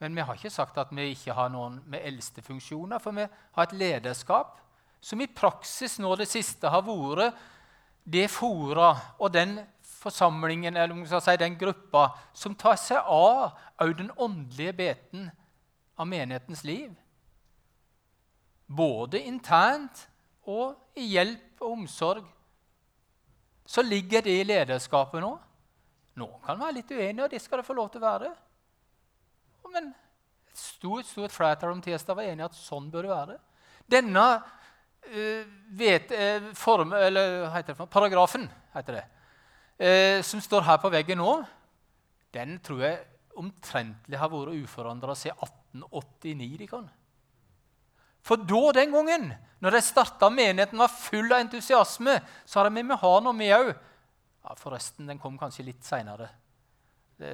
Men 0.02 0.16
vi 0.18 0.26
har 0.28 0.38
ikke 0.38 0.54
sagt 0.54 0.78
at 0.78 0.92
vi 0.94 1.08
ikke 1.14 1.34
har 1.34 1.50
noen 1.54 1.80
med 1.90 2.04
eldstefunksjoner, 2.06 3.00
for 3.02 3.16
vi 3.16 3.26
har 3.26 3.68
et 3.68 3.78
lederskap 3.80 4.60
som 5.06 5.22
i 5.22 5.30
praksis 5.30 6.00
nå 6.02 6.16
det 6.18 6.28
siste 6.30 6.70
har 6.70 6.84
vært 6.86 7.38
det 8.06 8.28
fora 8.30 8.92
og 9.18 9.32
den 9.34 9.60
forsamlingen, 10.06 10.78
eller 10.78 10.94
om 10.94 11.06
si 11.10 11.38
den 11.42 11.58
gruppa, 11.58 12.08
som 12.34 12.56
tar 12.56 12.78
seg 12.80 13.02
av 13.02 13.58
òg 13.82 13.98
den 13.98 14.12
åndelige 14.16 14.76
beten 14.78 15.30
av 15.98 16.08
menighetens 16.08 16.64
liv. 16.64 16.94
Både 18.66 19.22
internt 19.26 20.08
og 20.50 20.78
i 20.98 21.10
hjelp 21.16 21.62
og 21.62 21.72
omsorg. 21.80 22.26
Så 23.66 23.82
ligger 23.82 24.26
det 24.26 24.40
i 24.40 24.48
lederskapet 24.48 25.24
nå. 25.24 25.34
Noen 26.16 26.42
kan 26.46 26.60
være 26.60 26.78
litt 26.78 26.92
uenige, 26.94 27.26
og 27.26 27.32
det 27.34 27.42
skal 27.44 27.60
det 27.60 27.68
få 27.68 27.76
lov 27.76 27.90
til 27.92 28.04
å 28.04 28.08
være. 28.08 28.32
Men 29.74 29.90
et 30.48 30.60
stort, 30.60 31.08
stort 31.10 31.34
flertall 31.36 31.74
om 31.74 31.82
tirsdag 31.84 32.16
var 32.16 32.30
enig 32.30 32.46
i 32.46 32.48
at 32.48 32.56
sånn 32.56 32.88
bør 32.94 33.08
det 33.08 33.12
være. 33.12 33.34
Denne 33.92 34.24
uh, 34.38 35.42
vet, 35.76 36.14
uh, 36.16 36.48
form, 36.58 36.94
eller, 36.96 37.50
heter 37.52 37.76
det, 37.76 37.90
paragrafen 37.92 38.48
heter 38.76 39.02
det, 39.02 39.04
eh, 39.78 40.22
som 40.26 40.42
står 40.42 40.66
her 40.68 40.80
på 40.82 40.92
veggen 40.94 41.20
nå, 41.22 41.40
den 42.36 42.60
tror 42.64 42.84
jeg 42.84 43.02
omtrentlig 43.40 44.20
har 44.20 44.32
vært 44.32 44.56
uforandra 44.64 45.16
siden 45.18 45.38
1889. 45.82 46.58
de 46.60 46.70
kan. 46.70 46.88
For 48.26 48.42
da, 48.42 48.62
den 48.74 48.96
gangen, 48.96 49.28
når 49.62 49.78
de 49.78 49.82
starta 49.86 50.32
menigheten, 50.34 50.80
var 50.82 50.90
full 50.90 51.30
av 51.30 51.44
entusiasme, 51.44 52.18
så 52.46 52.62
hadde 52.62 52.74
vi 52.74 52.86
med 52.88 52.98
han 53.02 53.30
og 53.30 53.38
vi 53.38 53.52
òg. 53.54 53.70
Ja, 54.46 54.56
forresten, 54.58 55.06
den 55.10 55.22
kom 55.22 55.38
kanskje 55.38 55.68
litt 55.68 55.86
seinere. 55.86 56.32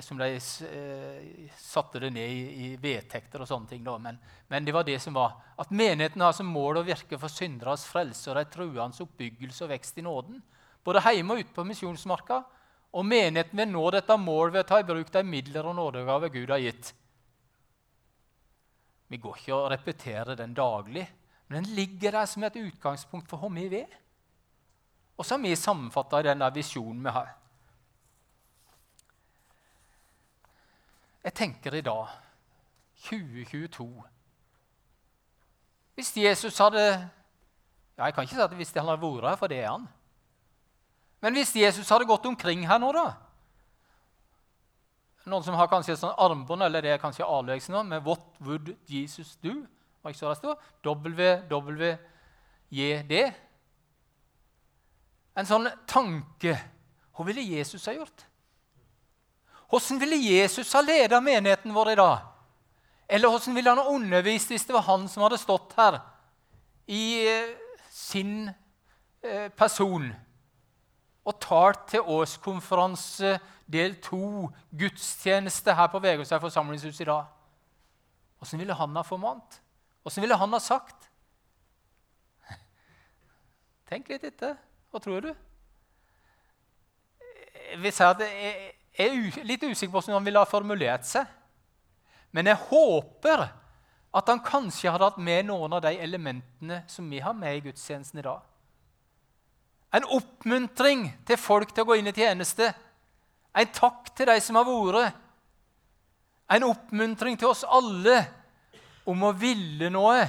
Som 0.05 0.19
de 0.19 0.36
eh, 0.36 1.53
satte 1.57 2.03
det 2.03 2.12
ned 2.13 2.29
i, 2.29 2.41
i 2.65 2.67
vedtekter 2.77 3.41
og 3.41 3.50
sånne 3.50 3.71
ting. 3.71 3.86
Da. 3.86 3.95
Men, 3.98 4.19
men, 4.51 4.67
det 4.67 4.75
var 4.75 4.86
det 4.86 5.00
som 5.01 5.15
var. 5.17 5.39
At 5.57 5.71
menigheten 5.74 6.21
har 6.21 6.36
som 6.38 6.51
mål 6.51 6.81
å 6.81 6.86
virke 6.86 7.17
for 7.17 7.33
synderes 7.33 7.88
frelse 7.89 8.29
og 8.29 8.38
de 8.38 8.45
truende 8.51 9.05
oppbyggelse 9.07 9.65
og 9.65 9.71
vekst 9.74 9.98
i 9.98 10.05
nåden 10.05 10.43
både 10.85 11.03
hjemme 11.13 11.35
og 11.35 11.43
ute 11.43 11.55
på 11.55 11.65
misjonsmarka. 11.67 12.41
Og 12.91 13.07
menigheten 13.07 13.57
vil 13.57 13.69
nå 13.71 13.83
dette 13.93 14.17
målet 14.19 14.55
ved 14.55 14.65
å 14.65 14.67
ta 14.67 14.81
i 14.81 14.88
bruk 14.88 15.11
de 15.13 15.23
midler 15.23 15.67
og 15.69 15.77
nådegaver 15.77 16.33
Gud 16.33 16.51
har 16.51 16.59
gitt. 16.59 16.91
Vi 19.11 19.19
går 19.19 19.38
ikke 19.38 19.55
og 19.55 19.69
repeterer 19.73 20.38
den 20.39 20.53
daglig, 20.55 21.03
men 21.47 21.63
den 21.63 21.75
ligger 21.75 22.15
der 22.15 22.27
som 22.31 22.43
et 22.47 22.55
utgangspunkt 22.55 23.27
for 23.27 23.43
hva 23.43 23.51
vi 23.55 23.67
vil. 23.71 23.97
Og 25.19 25.27
så 25.27 25.35
har 25.35 25.43
vi 25.43 25.55
sammenfatta 25.55 26.21
den 26.25 26.43
visjonen 26.55 27.03
vi 27.03 27.15
har. 27.15 27.33
Jeg 31.21 31.33
tenker 31.38 31.75
i 31.77 31.83
dag, 31.85 32.07
2022 33.01 33.85
Hvis 35.95 36.17
Jesus 36.17 36.57
hadde 36.57 36.81
ja, 37.97 38.05
Jeg 38.05 38.13
kan 38.13 38.23
ikke 38.23 38.35
si 38.35 38.41
at 38.41 38.55
hvis 38.57 38.73
han 38.73 38.88
hadde 38.89 39.01
vært 39.01 39.27
her, 39.29 39.38
for 39.38 39.51
det 39.51 39.59
er 39.61 39.69
han. 39.69 39.85
Men 41.22 41.34
hvis 41.38 41.56
Jesus 41.56 41.90
hadde 41.90 42.10
gått 42.10 42.25
omkring 42.25 42.68
her 42.68 42.80
nå, 42.82 42.92
da 42.96 43.12
Noen 45.30 45.44
som 45.46 45.54
har 45.54 45.68
kanskje 45.70 45.94
et 45.94 46.01
sånt 46.01 46.18
armbånd 46.18 46.66
eller 46.66 46.82
det 46.82 46.96
er 46.96 47.01
kanskje 47.01 47.28
avleggelsen 47.28 47.88
med 47.88 48.01
'What 48.01 48.25
would 48.42 48.75
Jesus 48.90 49.38
do?' 49.38 49.68
Var 50.01 50.10
ikke 50.10 50.20
så 50.20 50.30
det 50.30 50.38
stod? 50.38 50.56
WWJD. 50.82 53.13
En 55.38 55.46
sånn 55.46 55.70
tanke. 55.86 56.58
Hva 57.13 57.25
ville 57.28 57.46
Jesus 57.46 57.86
ha 57.86 57.94
gjort? 57.94 58.25
Hvordan 59.70 60.00
ville 60.01 60.18
Jesus 60.18 60.74
ha 60.74 60.82
ledet 60.82 61.24
menigheten 61.24 61.74
vår 61.74 61.90
i 61.94 61.96
dag? 61.96 62.18
Eller 63.08 63.30
hvordan 63.30 63.56
ville 63.56 63.70
han 63.70 63.78
ha 63.78 63.94
undervist 63.94 64.50
hvis 64.50 64.66
det 64.66 64.74
var 64.74 64.82
han 64.82 65.08
som 65.08 65.24
hadde 65.24 65.38
stått 65.38 65.74
her 65.78 66.00
i 66.88 67.28
eh, 67.28 67.56
sin 67.90 68.51
eh, 69.24 69.50
person? 69.50 70.16
Og 71.25 71.38
talt 71.44 71.86
til 71.92 72.01
årskonferanse 72.01 73.36
del 73.72 73.96
to, 74.04 74.50
gudstjeneste 74.74 75.75
her 75.78 75.92
på 75.92 76.01
Vegårshei 76.01 76.42
forsamlingshus 76.42 77.00
i 77.04 77.08
dag. 77.08 77.30
Åssen 78.42 78.60
ville 78.60 78.75
han 78.75 78.98
ha 78.98 79.06
formant? 79.06 79.62
Åssen 80.06 80.24
ville 80.24 80.38
han 80.38 80.54
ha 80.54 80.60
sagt? 80.60 81.08
Tenk 83.92 84.10
litt 84.10 84.25
etter. 84.25 84.58
Hva 84.92 85.00
tror 85.04 85.24
du? 85.28 85.32
vil 87.80 87.94
jeg 88.20 88.74
er 89.00 89.44
litt 89.48 89.63
usikker 89.63 89.92
på 89.92 90.00
hvordan 90.00 90.18
han 90.18 90.25
ville 90.25 90.42
ha 90.42 90.50
formulert 90.50 91.08
seg. 91.08 91.28
Men 92.36 92.50
jeg 92.51 92.60
håper 92.68 93.46
at 94.12 94.28
han 94.28 94.42
kanskje 94.44 94.92
hadde 94.92 95.08
hatt 95.08 95.22
med 95.22 95.48
noen 95.48 95.72
av 95.78 95.84
de 95.86 95.94
elementene 96.04 96.82
som 96.92 97.08
vi 97.12 97.22
har 97.24 97.36
med 97.38 97.58
i 97.58 97.63
gudstjenesten 97.68 98.20
i 98.20 98.25
dag. 98.25 98.44
En 99.91 100.07
oppmuntring 100.07 101.10
til 101.27 101.39
folk 101.39 101.74
til 101.74 101.83
å 101.83 101.89
gå 101.89 102.00
inn 102.00 102.07
i 102.07 102.15
tjeneste. 102.15 102.69
En 103.51 103.71
takk 103.75 104.13
til 104.15 104.29
de 104.31 104.38
som 104.43 104.60
har 104.60 104.67
vært. 104.67 105.17
En 106.51 106.67
oppmuntring 106.67 107.38
til 107.39 107.51
oss 107.51 107.65
alle 107.67 108.17
om 109.07 109.24
å 109.27 109.33
ville 109.36 109.89
noe 109.91 110.24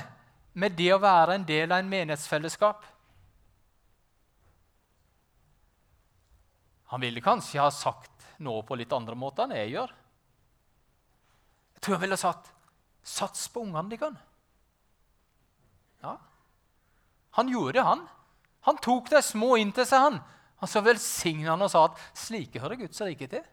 med 0.59 0.75
det 0.76 0.90
å 0.95 1.00
være 1.02 1.37
en 1.38 1.47
del 1.47 1.71
av 1.73 1.81
en 1.81 1.90
menighetsfellesskap. 1.90 2.83
Han 6.92 7.00
ville 7.00 7.25
kanskje 7.25 7.62
ha 7.62 7.71
sagt 7.73 8.26
noe 8.45 8.64
på 8.66 8.76
litt 8.76 8.92
andre 8.92 9.16
måter 9.16 9.47
enn 9.47 9.57
jeg 9.57 9.73
gjør. 9.76 9.95
Jeg 11.75 11.85
tror 11.85 11.97
han 11.97 12.04
ville 12.04 12.21
sagt 12.21 12.50
'Sats 13.02 13.49
på 13.49 13.64
ungene 13.64 13.97
deres'. 13.97 14.19
Ja. 16.02 16.19
Han 17.31 17.49
gjorde 17.49 17.73
det, 17.73 17.83
han. 17.83 18.09
Han 18.69 18.78
tok 18.78 19.11
de 19.11 19.23
små 19.23 19.57
inn 19.61 19.73
til 19.75 19.87
seg. 19.88 20.07
Han 20.07 20.21
Han 20.62 20.71
så 20.71 20.78
velsigna 20.81 21.50
han 21.50 21.62
og 21.62 21.71
sa 21.71 21.85
at 21.88 21.99
'slike 22.14 22.61
hører 22.62 22.76
Guds 22.76 23.00
rike 23.00 23.26
til'. 23.26 23.47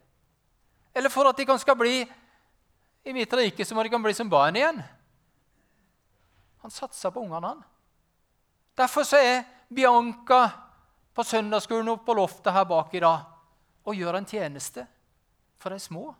Eller 0.94 1.10
for 1.10 1.26
at 1.26 1.36
de 1.36 1.46
kan 1.46 1.58
skal 1.58 1.74
bli 1.74 2.06
i 3.04 3.12
mitt 3.12 3.32
rike, 3.32 3.64
så 3.64 3.74
må 3.74 3.82
de 3.82 3.90
kan 3.90 4.02
bli 4.02 4.12
som 4.14 4.30
barn 4.30 4.56
igjen. 4.56 4.82
Han 6.62 6.70
satsa 6.70 7.10
på 7.10 7.20
ungene, 7.20 7.48
han. 7.48 7.64
Derfor 8.76 9.02
så 9.02 9.16
er 9.16 9.42
Bianca 9.74 10.50
på 11.14 11.24
søndagsskolen 11.24 11.88
oppe 11.88 12.04
på 12.04 12.14
loftet 12.14 12.52
her 12.52 12.64
bak 12.64 12.94
i 12.94 13.00
dag 13.00 13.26
og 13.84 13.94
gjør 13.96 14.16
en 14.16 14.26
tjeneste 14.26 14.86
for 15.58 15.70
de 15.70 15.78
små. 15.78 16.14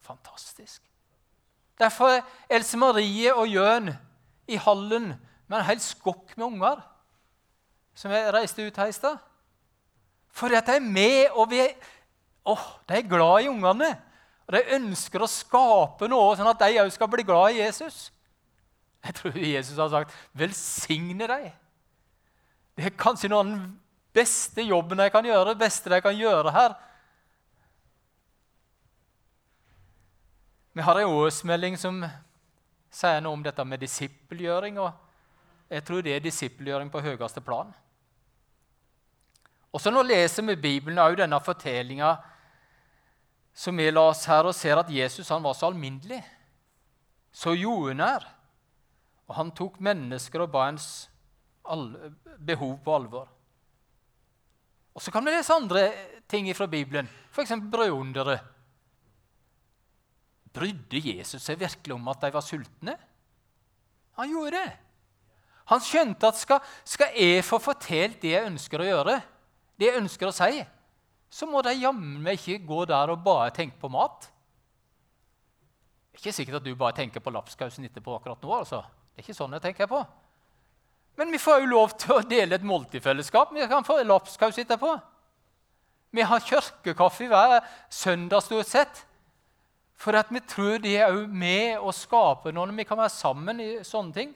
Fantastisk. 0.00 0.82
Derfor 1.78 2.08
er 2.08 2.22
Else 2.50 2.76
Marie 2.76 3.32
og 3.34 3.48
Jørn 3.48 3.88
i 4.48 4.56
hallen 4.56 5.14
med 5.48 5.58
en 5.58 5.64
hel 5.64 5.80
skokk 5.80 6.36
med 6.36 6.46
unger 6.46 6.89
som 7.94 8.12
jeg 8.14 8.32
reiste 8.34 8.64
ut 8.66 8.76
her 8.76 8.90
i 8.90 8.96
stad. 8.96 9.18
For 10.30 10.52
at 10.56 10.66
de 10.66 10.78
er 10.78 10.84
med, 10.84 11.32
og 11.34 11.50
vi 11.50 11.60
oh, 12.44 12.66
de 12.88 12.96
er 12.96 13.08
glad 13.08 13.44
i 13.44 13.50
ungene. 13.50 13.90
Og 14.46 14.54
de 14.56 14.76
ønsker 14.76 15.22
å 15.22 15.30
skape 15.30 16.08
noe, 16.10 16.34
sånn 16.38 16.50
at 16.50 16.62
de 16.62 16.80
òg 16.82 16.92
skal 16.94 17.10
bli 17.10 17.26
glad 17.26 17.54
i 17.54 17.60
Jesus. 17.62 18.08
Jeg 19.00 19.16
tror 19.16 19.36
Jesus 19.36 19.78
har 19.78 19.88
sagt 19.88 20.14
'velsigne 20.34 21.26
deg'. 21.26 21.52
Det 22.76 22.84
er 22.86 22.96
kanskje 22.98 23.28
noe 23.28 23.40
av 23.40 23.46
den 23.46 23.80
beste 24.12 24.62
jobben 24.62 24.98
jeg 24.98 25.12
kan 25.12 25.24
gjøre, 25.24 25.48
det 25.48 25.58
beste 25.58 25.90
jeg 25.90 26.02
kan 26.02 26.16
gjøre 26.16 26.52
her. 26.52 26.74
Vi 30.72 30.82
har 30.82 30.98
en 30.98 31.14
årsmelding 31.14 31.78
som 31.78 32.04
sier 32.90 33.20
noe 33.20 33.32
om 33.32 33.42
dette 33.42 33.64
med 33.64 33.80
disippelgjøring. 33.80 34.78
og 34.78 34.92
Jeg 35.70 35.84
tror 35.86 36.02
det 36.02 36.16
er 36.16 36.24
disippelgjøring 36.24 36.90
på 36.90 37.02
høyeste 37.04 37.42
plan. 37.44 37.70
Og 39.70 39.78
så 39.78 39.92
Nå 39.94 40.02
leser 40.02 40.42
vi 40.48 40.58
Bibelen 40.58 40.98
òg 40.98 41.14
denne 41.20 41.38
fortellinga 41.42 42.16
som 43.54 43.76
vi 43.76 43.90
la 43.90 44.02
oss 44.10 44.24
her 44.30 44.46
og 44.48 44.56
ser 44.56 44.80
at 44.80 44.90
Jesus 44.90 45.28
han 45.30 45.42
var 45.44 45.54
så 45.58 45.68
alminnelig, 45.70 46.20
så 47.30 47.54
jordnær. 47.54 48.24
Og 49.30 49.36
han 49.36 49.52
tok 49.54 49.78
mennesker 49.82 50.42
og 50.42 50.50
barns 50.50 50.86
behov 52.40 52.78
på 52.82 52.94
alvor. 52.94 53.28
Og 54.94 55.02
Så 55.02 55.12
kan 55.14 55.24
vi 55.24 55.30
lese 55.30 55.54
andre 55.54 55.84
ting 56.28 56.50
fra 56.56 56.66
Bibelen, 56.66 57.08
f.eks. 57.30 57.52
brødunderet. 57.70 58.40
Brydde 60.50 60.98
Jesus 60.98 61.42
seg 61.46 61.60
virkelig 61.60 61.94
om 61.94 62.08
at 62.10 62.24
de 62.24 62.32
var 62.34 62.42
sultne? 62.42 62.96
Han 64.18 64.32
gjorde 64.32 64.58
det. 64.58 64.72
Han 65.70 65.82
skjønte 65.84 66.28
at 66.28 66.38
skal, 66.38 66.60
skal 66.84 67.14
jeg 67.14 67.44
få 67.46 67.60
fortalt 67.62 68.18
det 68.22 68.34
jeg 68.34 68.48
ønsker 68.48 68.82
å 68.82 68.88
gjøre, 68.88 69.16
det 69.78 69.88
jeg 69.88 70.00
ønsker 70.02 70.30
å 70.30 70.34
si, 70.34 70.64
så 71.30 71.46
må 71.46 71.62
de 71.62 71.76
jammen 71.78 72.18
meg 72.24 72.40
ikke 72.40 72.66
gå 72.66 72.84
der 72.90 73.12
og 73.12 73.22
bare 73.22 73.52
tenke 73.54 73.78
på 73.78 73.90
mat. 73.92 74.26
Det 76.10 76.18
er 76.18 76.24
ikke 76.24 76.38
sikkert 76.40 76.58
at 76.58 76.66
du 76.66 76.72
bare 76.74 76.96
tenker 76.96 77.22
på 77.22 77.32
lapskausen 77.32 77.86
etterpå 77.86 78.16
akkurat 78.16 78.42
nå. 78.42 78.50
altså. 78.56 78.82
Det 79.14 79.22
er 79.22 79.28
ikke 79.28 79.38
sånn 79.38 79.54
jeg 79.54 79.64
tenker 79.68 79.88
på. 79.90 80.00
Men 81.20 81.30
vi 81.30 81.38
får 81.38 81.62
jo 81.62 81.70
lov 81.70 81.94
til 82.00 82.16
å 82.16 82.24
dele 82.26 82.58
et 82.58 82.66
måltidfellesskap. 82.66 83.54
Vi 83.54 83.68
kan 83.70 83.86
få 83.86 84.00
lapskaus 84.02 84.58
etterpå. 84.58 84.96
Vi 86.10 86.26
har 86.26 86.42
kirkekaffe 86.42 87.28
hver 87.30 87.60
søndag 87.92 88.42
stort 88.42 88.68
sett. 88.70 89.04
For 90.00 90.16
at 90.18 90.32
vi 90.32 90.40
tror 90.48 90.80
det 90.82 90.96
er 90.98 91.14
med 91.28 91.78
å 91.78 91.92
skape 91.94 92.50
noe 92.56 92.66
når 92.70 92.80
vi 92.80 92.88
kan 92.88 92.98
være 92.98 93.14
sammen 93.14 93.60
i 93.62 93.70
sånne 93.86 94.16
ting. 94.16 94.30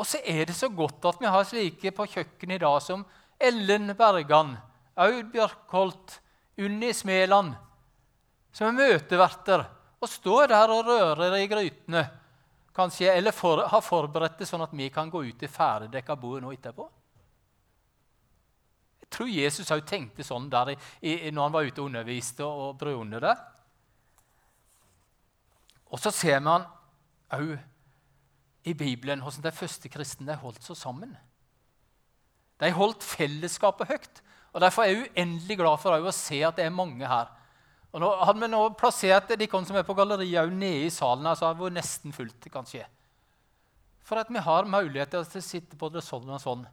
Og 0.00 0.06
så 0.08 0.20
er 0.24 0.46
det 0.48 0.56
så 0.56 0.70
godt 0.72 1.04
at 1.10 1.18
vi 1.20 1.28
har 1.28 1.44
slike 1.44 1.92
på 1.92 2.06
kjøkkenet 2.08 2.56
i 2.56 2.62
dag 2.62 2.78
som 2.80 3.02
Ellen 3.40 3.92
Bergan, 3.96 4.54
Aud 4.96 5.28
Bjørkholt, 5.32 6.14
Unni 6.60 6.92
Smeland, 6.96 7.52
som 8.52 8.70
er 8.70 8.78
møteverter 8.78 9.66
og 10.00 10.08
står 10.08 10.48
der 10.52 10.72
og 10.72 10.88
rører 10.88 11.36
i 11.36 11.48
grytene. 11.48 12.06
Kanskje, 12.76 13.12
eller 13.12 13.34
for, 13.36 13.66
har 13.68 13.84
forberedt 13.84 14.38
det 14.40 14.48
sånn 14.48 14.64
at 14.64 14.72
vi 14.76 14.88
kan 14.92 15.10
gå 15.12 15.20
ut 15.26 15.44
i 15.44 15.50
ferdigdekka 15.50 16.16
bord 16.16 16.40
nå 16.44 16.52
etterpå. 16.54 16.86
Jeg 19.02 19.10
tror 19.12 19.32
Jesus 19.32 19.72
òg 19.74 19.82
tenkte 19.88 20.24
sånn 20.24 20.46
der 20.52 20.72
i, 20.72 20.76
i, 21.02 21.14
når 21.34 21.48
han 21.48 21.56
var 21.56 21.66
ute 21.66 21.82
og 21.82 21.90
underviste 21.90 22.46
og 22.46 22.78
brød 22.80 23.00
under 23.02 23.26
det. 23.26 23.34
Og 25.90 26.00
så 26.00 26.12
ser 26.14 26.40
man 26.40 26.64
òg 27.34 27.58
i 28.68 28.74
Bibelen 28.76 29.22
hvordan 29.24 29.46
de 29.46 29.56
første 29.56 29.88
kristne 29.92 30.36
holdt 30.40 30.64
seg 30.64 30.78
sammen. 30.78 31.14
De 32.60 32.70
holdt 32.76 33.04
fellesskapet 33.06 33.88
høyt. 33.88 34.22
og 34.52 34.60
Derfor 34.60 34.84
er 34.84 34.90
jeg 34.92 35.08
uendelig 35.08 35.56
glad 35.60 35.80
for 35.80 35.96
å 35.96 36.12
se 36.14 36.42
at 36.44 36.58
det 36.58 36.66
er 36.66 36.74
mange 36.74 37.08
her. 37.08 37.30
Og 37.90 38.02
nå 38.02 38.10
Hadde 38.22 38.42
vi 38.42 38.50
nå 38.52 38.62
plassert 38.78 39.32
de 39.32 39.48
som 39.50 39.76
er 39.76 39.86
på 39.86 39.96
galleriet 39.98 40.52
nede 40.52 40.86
i 40.86 40.90
salen, 40.94 41.26
så 41.34 41.48
hadde 41.48 41.58
det 41.58 41.66
vært 41.66 41.78
nesten 41.80 42.12
fullt. 42.12 42.50
kanskje. 42.52 42.84
For 44.04 44.18
at 44.18 44.30
vi 44.30 44.38
har 44.38 44.68
mulighet 44.68 45.10
til 45.10 45.24
å 45.24 45.42
sitte 45.42 45.76
på 45.76 45.88
det 45.88 46.02
sånn 46.02 46.28
og 46.28 46.40
sånn. 46.40 46.66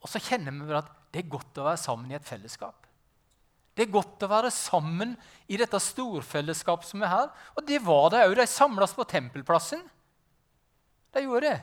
Og 0.00 0.08
så 0.08 0.20
kjenner 0.20 0.52
vi 0.64 0.76
at 0.76 0.88
det 1.12 1.24
er 1.24 1.32
godt 1.32 1.58
å 1.58 1.66
være 1.66 1.80
sammen 1.80 2.10
i 2.12 2.16
et 2.16 2.24
fellesskap. 2.24 2.86
Det 3.74 3.86
er 3.86 3.92
godt 3.92 4.22
å 4.24 4.30
være 4.30 4.50
sammen 4.52 5.14
i 5.48 5.58
dette 5.60 5.78
storfellesskapet 5.80 6.88
som 6.88 7.02
er 7.04 7.12
her. 7.12 7.28
Og 7.56 7.64
det 7.66 7.80
var 7.84 8.10
det 8.12 8.24
òg. 8.26 8.34
De 8.36 8.46
samles 8.48 8.94
på 8.96 9.06
Tempelplassen. 9.08 9.82
De 11.14 11.24
gjorde 11.24 11.50
det. 11.50 11.58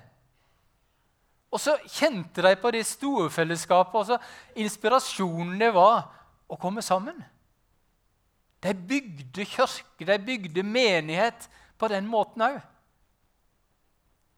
Og 1.51 1.61
så 1.63 1.77
kjente 1.87 2.43
de 2.43 2.53
på 2.59 2.71
det 2.75 2.83
og 3.95 4.05
så 4.09 4.17
inspirasjonen 4.59 5.55
det 5.59 5.71
var 5.75 6.09
å 6.47 6.57
komme 6.59 6.83
sammen. 6.83 7.21
De 8.61 8.73
bygde 8.73 9.45
kirke, 9.47 10.05
de 10.05 10.17
bygde 10.19 10.63
menighet 10.63 11.47
på 11.79 11.87
den 11.91 12.07
måten 12.09 12.43
òg. 12.43 12.57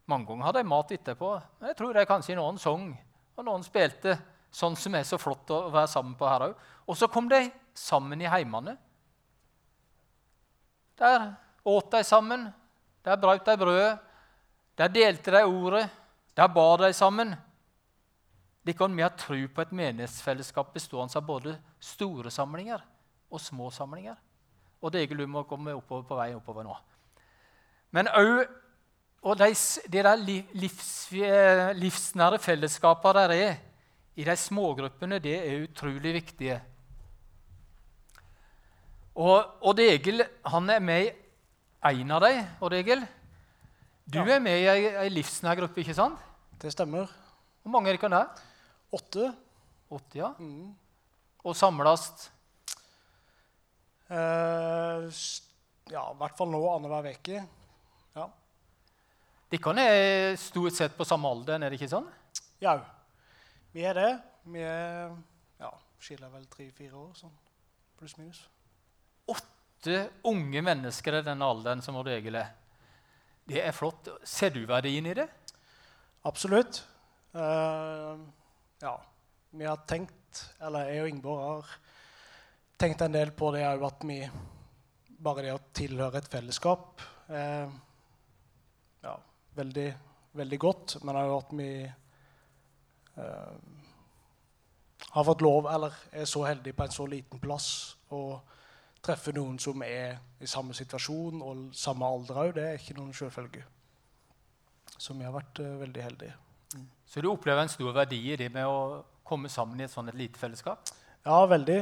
Mange 0.09 0.27
ganger 0.27 0.49
hadde 0.49 0.61
de 0.63 0.69
mat 0.69 0.91
etterpå. 0.91 1.31
Jeg 1.61 1.77
tror 1.77 1.93
de 1.93 2.05
kanskje 2.09 2.37
noen 2.37 2.57
sang, 2.61 2.91
og 3.37 3.45
noen 3.45 3.65
spilte 3.65 4.17
sånn 4.51 4.77
som 4.77 4.95
er 4.97 5.05
så 5.05 5.19
flott 5.21 5.49
å 5.53 5.67
være 5.69 5.89
sammen 5.89 6.15
på 6.17 6.27
her 6.29 6.49
òg. 6.49 6.55
Og 6.89 6.97
så 6.97 7.09
kom 7.11 7.29
de 7.29 7.43
sammen 7.77 8.21
i 8.21 8.29
heimene. 8.29 8.75
Der 10.99 11.31
åt 11.63 11.91
de 11.93 12.03
sammen, 12.03 12.49
der 13.05 13.19
brøt 13.21 13.45
de 13.47 13.55
brødet, 13.57 14.08
der 14.79 14.87
delte 14.87 15.31
de 15.31 15.43
ordet, 15.43 15.89
der 16.37 16.47
ba 16.47 16.77
de 16.77 16.93
sammen. 16.93 17.35
Kan 18.69 18.95
vi 18.95 19.01
ha 19.01 19.09
tro 19.09 19.35
på 19.47 19.61
et 19.61 19.71
menighetsfellesskap 19.73 20.73
bestående 20.73 21.17
av 21.17 21.25
både 21.25 21.55
store 21.81 22.29
samlinger 22.31 22.83
og 23.31 23.41
små 23.41 23.71
samlinger. 23.73 24.15
Og 24.81 24.93
det 24.93 25.09
du 25.09 25.25
må 25.27 25.43
komme 25.43 25.73
oppover 25.73 26.05
på 26.05 26.15
vei 26.15 26.35
oppover 26.35 26.63
nå. 26.63 26.75
Men 27.91 28.07
òg 28.07 28.45
og 29.21 29.35
de, 29.35 29.49
de 29.91 30.03
der 30.05 30.21
livs, 30.55 31.09
livsnære 31.75 32.39
fellesskapene 32.39 33.25
der 33.27 33.33
er 33.35 33.55
i 34.15 34.23
de 34.23 34.35
smågruppene, 34.35 35.19
det 35.19 35.35
er 35.35 35.63
utrolig 35.65 36.13
viktige. 36.13 36.61
Og 39.15 39.65
Odd 39.67 39.79
Egil 39.83 40.23
han 40.45 40.69
er 40.69 40.79
med 40.79 41.09
i 41.09 41.11
en 41.89 42.11
av 42.11 42.23
dem. 42.23 42.45
Odd 42.61 42.75
Egil. 42.77 43.03
Du 44.09 44.17
er 44.23 44.39
med 44.41 44.57
i 44.57 44.65
ei, 44.65 45.09
livsnær 45.13 45.59
gruppe, 45.59 45.83
ikke 45.83 45.93
sant? 45.93 46.17
Det 46.57 46.71
stemmer. 46.73 47.09
Hvor 47.61 47.73
mange 47.75 47.91
er 47.91 47.97
dere 47.99 48.09
der? 48.09 48.45
Åtte. 48.97 49.27
Åtte, 49.93 50.17
ja. 50.17 50.31
Mm. 50.39 50.71
Og 51.45 51.55
samles? 51.55 52.07
Eh, 54.09 55.05
ja, 55.93 56.03
i 56.09 56.17
hvert 56.17 56.37
fall 56.39 56.49
nå 56.49 56.61
annenhver 56.71 57.11
uke. 57.13 57.43
Ja. 58.17 58.25
Dere 59.53 59.85
er 59.85 60.39
stort 60.41 60.73
sett 60.79 60.97
på 60.97 61.05
samme 61.05 61.29
alder, 61.29 61.61
er 61.61 61.69
det 61.69 61.77
ikke 61.77 61.91
sånn? 61.93 62.09
Ja. 62.65 62.79
Vi 63.75 63.85
er 63.85 63.93
det. 63.93 64.11
Vi 64.49 64.63
er 64.65 65.13
ja, 65.61 65.69
skiller 66.01 66.33
vel 66.33 66.49
tre-fire 66.49 66.97
år, 66.97 67.13
sånn 67.19 67.35
pluss 67.99 68.17
minus. 68.17 68.41
Åtte 69.29 70.01
unge 70.25 70.65
mennesker 70.65 71.19
i 71.19 71.25
denne 71.29 71.45
alderen 71.45 71.85
som 71.85 72.01
regel 72.01 72.41
er. 72.41 72.55
Det 73.49 73.61
er 73.65 73.73
flott. 73.73 74.07
Ser 74.23 74.53
du 74.53 74.61
verdien 74.69 75.07
i 75.09 75.15
det? 75.17 75.25
Absolutt. 76.29 76.83
Uh, 77.33 78.19
ja. 78.81 78.95
Vi 79.49 79.65
har 79.65 79.81
tenkt, 79.89 80.43
eller 80.61 80.91
jeg 80.91 81.01
og 81.01 81.09
Ingeborg 81.09 81.41
har 81.41 81.71
tenkt 82.79 83.01
en 83.01 83.15
del 83.15 83.31
på 83.33 83.49
det 83.55 83.65
òg 83.65 83.87
at 83.87 84.05
vi 84.07 84.21
Bare 85.19 85.43
det 85.43 85.51
å 85.51 85.63
tilhøre 85.75 86.21
et 86.21 86.29
fellesskap 86.31 87.01
eh, 87.27 87.71
ja, 89.03 89.15
veldig, 89.57 89.87
veldig 90.39 90.59
godt. 90.63 90.93
Men 91.03 91.11
det 91.11 91.23
er 91.23 91.27
jo 91.27 91.39
at 91.41 91.51
vi 91.59 91.71
eh, 93.19 93.57
har 95.09 95.27
fått 95.27 95.43
lov, 95.43 95.67
eller 95.73 95.97
er 96.11 96.29
så 96.29 96.45
heldige 96.47 96.77
på 96.77 96.85
en 96.87 96.95
så 96.95 97.07
liten 97.11 97.41
plass, 97.43 97.97
å 98.15 98.39
treffe 99.03 99.33
noen 99.35 99.57
som 99.61 99.81
er 99.85 100.19
i 100.41 100.47
samme 100.49 100.75
situasjon 100.75 101.41
og 101.45 101.69
samme 101.77 102.07
alder 102.07 102.41
òg. 102.43 102.53
Det 102.57 102.65
er 102.65 102.79
ikke 102.79 102.97
noen 102.97 103.13
selvfølge. 103.15 103.63
Så 104.99 105.15
vi 105.15 105.23
har 105.23 105.35
vært 105.35 105.61
uh, 105.63 105.79
veldig 105.79 106.03
heldige. 106.03 106.35
Så 107.09 107.21
du 107.21 107.31
opplever 107.31 107.63
en 107.63 107.71
stor 107.71 107.93
verdi 107.95 108.19
i 108.33 108.37
det 108.37 108.51
med 108.53 108.67
å 108.69 109.01
komme 109.25 109.49
sammen 109.49 109.79
i 109.79 109.85
et 109.87 109.93
sånt 109.93 110.11
et 110.11 110.17
lite 110.17 110.37
fellesskap? 110.37 110.91
Ja, 111.25 111.39
veldig. 111.49 111.79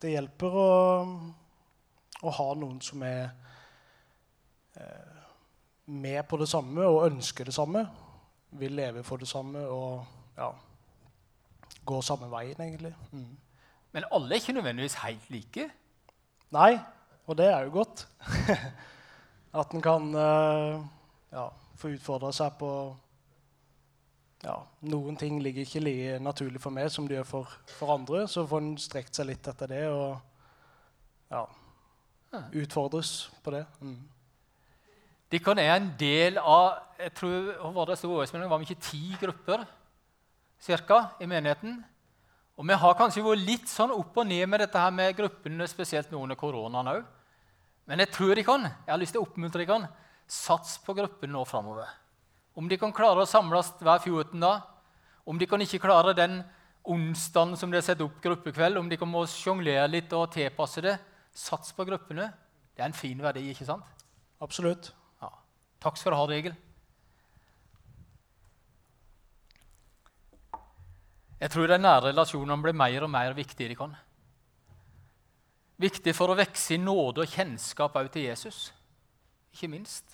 Det 0.00 0.14
hjelper 0.14 0.56
å, 0.56 0.70
å 2.22 2.32
ha 2.38 2.46
noen 2.58 2.80
som 2.84 3.04
er 3.04 3.26
eh, 4.80 5.20
med 5.92 6.24
på 6.28 6.40
det 6.40 6.48
samme 6.48 6.88
og 6.88 7.06
ønsker 7.10 7.48
det 7.48 7.54
samme. 7.56 7.84
Vil 8.60 8.76
leve 8.76 9.04
for 9.04 9.20
det 9.20 9.28
samme 9.28 9.66
og 9.68 10.02
ja, 10.38 10.48
gå 11.84 12.00
samme 12.04 12.30
veien, 12.32 12.56
egentlig. 12.64 12.94
Mm. 13.12 13.30
Men 13.92 14.08
alle 14.08 14.32
er 14.32 14.40
ikke 14.40 14.56
nødvendigvis 14.56 14.98
helt 15.04 15.30
like? 15.32 15.68
Nei, 16.52 16.76
og 17.26 17.38
det 17.38 17.48
er 17.48 17.64
jo 17.66 17.78
godt. 17.78 18.04
At 19.60 19.72
en 19.72 19.84
kan 19.84 20.10
uh, 20.16 20.82
ja, 21.32 21.46
få 21.80 21.94
utfordre 21.94 22.32
seg 22.36 22.54
på 22.60 22.72
ja, 24.42 24.56
Noen 24.90 25.14
ting 25.14 25.36
ligger 25.38 25.62
ikke 25.62 25.84
like 25.84 26.16
naturlig 26.18 26.60
for 26.60 26.74
meg 26.74 26.88
som 26.90 27.06
det 27.06 27.20
gjør 27.20 27.28
for, 27.28 27.52
for 27.78 27.94
andre. 27.94 28.24
Så 28.28 28.42
får 28.48 28.64
en 28.64 28.72
strekt 28.80 29.16
seg 29.16 29.28
litt 29.28 29.46
etter 29.48 29.70
det 29.70 29.84
og 29.92 30.16
ja, 31.30 31.44
utfordres 32.58 33.12
på 33.44 33.54
det. 33.54 33.62
Mm. 33.80 34.00
Dere 35.32 35.62
er 35.62 35.76
en 35.76 35.92
del 36.00 36.40
av 36.42 36.82
jeg 36.98 37.14
tror, 37.18 37.46
var 37.74 37.88
det, 37.88 38.00
det 38.02 38.50
var 38.50 38.66
ikke 38.66 38.82
ti 38.82 39.16
grupper 39.20 39.64
cirka, 40.62 40.98
i 41.20 41.26
menigheten. 41.26 41.80
Og 42.60 42.68
Vi 42.68 42.76
har 42.76 42.94
kanskje 42.98 43.24
vært 43.24 43.46
litt 43.46 43.68
sånn 43.70 43.94
opp 43.94 44.16
og 44.20 44.28
ned 44.28 44.44
med 44.48 44.60
dette 44.60 44.78
her 44.78 44.92
med 44.92 45.16
gruppene, 45.16 45.66
spesielt 45.70 46.10
nå 46.12 46.20
under 46.20 46.36
koronaen 46.36 46.90
òg. 46.92 47.04
Men 47.88 48.02
jeg 48.04 48.12
tror 48.14 48.36
de 48.36 48.44
kan, 48.46 48.66
jeg 48.68 48.92
har 48.92 49.00
lyst 49.00 49.16
til 49.16 49.22
å 49.22 49.26
oppmuntre 49.26 49.64
dere. 49.64 49.88
Sats 50.28 50.76
på 50.84 50.94
gruppene 50.94 51.32
nå 51.34 51.42
framover. 51.48 51.88
Om 52.54 52.68
de 52.68 52.76
kan 52.78 52.92
klare 52.92 53.24
å 53.24 53.28
samles 53.28 53.72
hver 53.80 53.98
14. 54.04 54.38
dag, 54.40 54.68
om 55.24 55.38
de 55.38 55.48
kan 55.48 55.60
ikke 55.64 55.80
klare 55.82 56.14
den 56.14 56.42
onsdagen 56.82 57.56
som 57.56 57.70
de 57.70 57.78
har 57.78 57.86
satt 57.86 58.02
opp 58.04 58.20
gruppekveld, 58.22 58.76
om 58.78 58.88
de 58.90 58.98
kan 59.00 59.08
må 59.08 59.24
sjonglere 59.30 59.88
litt 59.90 60.12
og 60.16 60.30
tilpasse 60.34 60.82
det, 60.84 60.96
sats 61.32 61.72
på 61.72 61.86
gruppene. 61.88 62.28
Det 62.76 62.82
er 62.82 62.90
en 62.90 62.96
fin 62.96 63.18
verdi, 63.22 63.48
ikke 63.52 63.68
sant? 63.68 64.04
Absolutt. 64.42 64.90
Ja. 65.22 65.30
Takk 65.82 65.98
skal 66.00 66.14
du 66.14 66.18
ha, 66.18 66.28
Regel. 66.28 66.56
Jeg 71.42 71.50
tror 71.50 71.66
de 71.66 71.78
nære 71.80 72.12
relasjonene 72.12 72.62
blir 72.62 72.76
mer 72.78 73.02
og 73.02 73.10
mer 73.10 73.32
viktige. 73.34 73.68
de 73.68 73.74
kan. 73.74 73.96
Viktig 75.82 76.14
for 76.14 76.30
å 76.30 76.38
vokse 76.38 76.76
i 76.76 76.78
nåde 76.78 77.24
og 77.24 77.32
kjennskap 77.32 77.96
også 77.98 78.12
til 78.14 78.28
Jesus, 78.28 78.58
ikke 79.50 79.72
minst. 79.72 80.04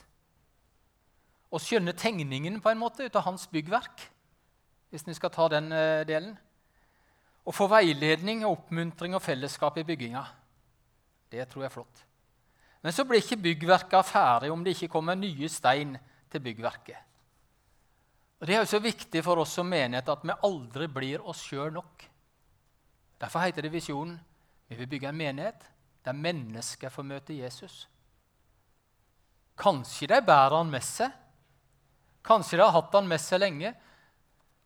Å 1.53 1.61
skjønne 1.61 1.93
tegningen 1.93 2.61
på 2.65 2.71
en 2.71 2.81
måte 2.81 3.05
ut 3.05 3.17
av 3.17 3.27
hans 3.27 3.45
byggverk, 3.53 4.07
hvis 4.89 5.05
vi 5.05 5.17
skal 5.17 5.33
ta 5.35 5.49
den 5.53 5.73
eh, 5.73 6.07
delen. 6.09 6.33
Å 7.45 7.53
få 7.53 7.69
veiledning, 7.69 8.45
og 8.45 8.63
oppmuntring 8.63 9.17
og 9.17 9.25
fellesskap 9.25 9.77
i 9.77 9.85
bygginga. 9.85 10.25
Det 11.29 11.45
tror 11.49 11.65
jeg 11.65 11.69
er 11.69 11.77
flott. 11.77 12.05
Men 12.81 12.93
så 12.93 13.05
blir 13.05 13.21
ikke 13.21 13.41
byggverka 13.43 14.01
ferdig 14.07 14.53
om 14.53 14.65
det 14.65 14.77
ikke 14.77 14.93
kommer 14.97 15.17
nye 15.19 15.49
stein 15.53 15.97
til 16.33 16.45
byggverket. 16.45 17.08
Og 18.39 18.47
Det 18.47 18.55
er 18.55 18.63
jo 18.63 18.71
så 18.71 18.79
viktig 18.79 19.23
for 19.27 19.43
oss 19.43 19.57
som 19.59 19.67
menighet 19.67 20.09
at 20.09 20.23
vi 20.23 20.37
aldri 20.47 20.87
blir 20.87 21.25
oss 21.27 21.43
sjøl 21.43 21.73
nok. 21.75 22.05
Derfor 23.19 23.43
heter 23.43 23.67
det 23.67 23.75
visjonen 23.75 24.19
vi 24.69 24.77
vil 24.77 24.91
bygge 24.91 25.09
en 25.09 25.17
menighet 25.17 25.65
der 26.05 26.17
mennesker 26.17 26.93
får 26.93 27.07
møte 27.09 27.35
Jesus. 27.35 27.87
Kanskje 29.59 30.07
de 30.13 30.21
bærer 30.23 30.55
han 30.57 30.71
med 30.71 30.85
seg. 30.87 31.11
Kanskje 32.25 32.59
de 32.59 32.65
har 32.65 32.75
hatt 32.77 32.95
han 32.95 33.09
med 33.09 33.21
seg 33.21 33.43
lenge. 33.43 33.73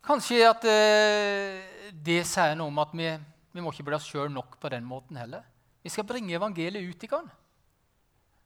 Kanskje 0.05 0.43
at 0.45 0.67
eh, 0.69 1.63
det 1.95 2.21
sier 2.29 2.57
noe 2.59 2.69
om 2.69 2.81
at 2.83 2.93
vi, 2.99 3.09
vi 3.55 3.63
må 3.63 3.73
ikke 3.73 3.87
bli 3.89 3.97
oss 3.97 4.09
sjøl 4.11 4.29
nok 4.35 4.59
på 4.61 4.71
den 4.75 4.85
måten 4.85 5.17
heller. 5.17 5.47
Vi 5.83 5.91
skal 5.91 6.07
bringe 6.07 6.35
evangeliet 6.37 6.83
ut 6.83 7.07
i 7.07 7.11
kan. 7.11 7.31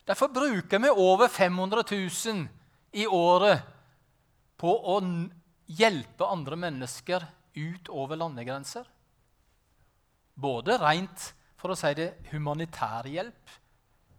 Derfor 0.07 0.31
bruker 0.31 0.79
vi 0.79 0.93
over 0.93 1.29
500 1.33 1.83
000 1.91 2.45
i 2.93 3.07
året 3.11 3.76
på 4.61 4.73
å 4.73 4.99
hjelpe 5.67 6.29
andre 6.29 6.59
mennesker 6.59 7.25
ut 7.57 7.89
over 7.93 8.19
landegrenser. 8.21 8.87
Både 10.37 10.77
rent 10.81 11.33
for 11.57 11.73
å 11.73 11.79
si 11.79 11.93
det, 11.97 12.13
humanitær 12.31 13.09
hjelp, 13.09 13.55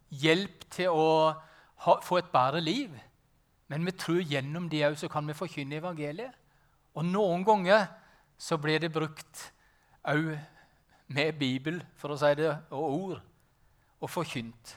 hjelp 0.10 0.66
til 0.74 0.94
å 0.94 1.08
ha, 1.86 1.98
få 2.02 2.20
et 2.22 2.32
bedre 2.34 2.62
liv. 2.64 2.96
Men 3.68 3.86
vi 3.86 3.94
tror 4.00 4.24
gjennom 4.24 4.70
det 4.72 4.86
òg 4.88 5.06
kan 5.12 5.28
vi 5.28 5.38
forkynne 5.38 5.78
evangeliet. 5.82 6.34
Og 6.98 7.06
noen 7.06 7.44
ganger 7.46 7.86
så 8.38 8.58
blir 8.62 8.82
det 8.82 8.94
brukt 8.94 9.44
òg 10.08 10.34
med 11.14 11.38
Bibel 11.40 11.80
for 12.00 12.14
å 12.14 12.20
si 12.20 12.34
det, 12.40 12.50
og 12.74 12.96
ord, 12.98 13.20
og 14.02 14.12
forkynt. 14.12 14.74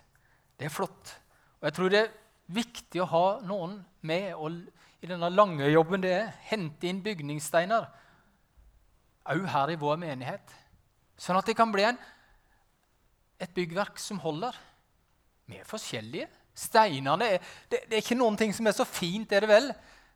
Det 0.58 0.68
er 0.68 0.74
flott. 0.74 1.14
Og 1.60 1.68
jeg 1.68 1.76
tror 1.76 1.92
det 1.92 2.02
er 2.04 2.12
viktig 2.50 3.02
å 3.02 3.08
ha 3.10 3.24
noen 3.46 3.78
med 4.06 4.34
og 4.34 4.60
i 5.00 5.08
denne 5.08 5.30
lange 5.32 5.68
jobben 5.72 6.02
det 6.04 6.12
er. 6.12 6.32
Hente 6.50 6.88
inn 6.88 7.02
bygningssteiner. 7.04 7.86
Òg 9.30 9.46
her 9.52 9.72
i 9.72 9.78
vår 9.80 10.00
menighet. 10.00 10.56
Sånn 11.20 11.38
at 11.38 11.48
det 11.48 11.56
kan 11.56 11.72
bli 11.72 11.84
en, 11.88 11.98
et 13.40 13.52
byggverk 13.56 14.00
som 14.00 14.20
holder. 14.20 14.56
Vi 15.48 15.60
er 15.60 15.68
forskjellige. 15.68 16.28
Steinene 16.56 17.28
er, 17.36 17.46
det, 17.70 17.84
det, 17.88 17.96
er 17.96 18.04
ikke 18.04 18.18
noen 18.18 18.36
ting 18.36 18.52
som 18.56 18.66
er 18.68 18.76
så 18.76 18.84
fint, 18.88 19.32
er 19.32 19.44
det 19.44 19.50
vel, 19.50 19.70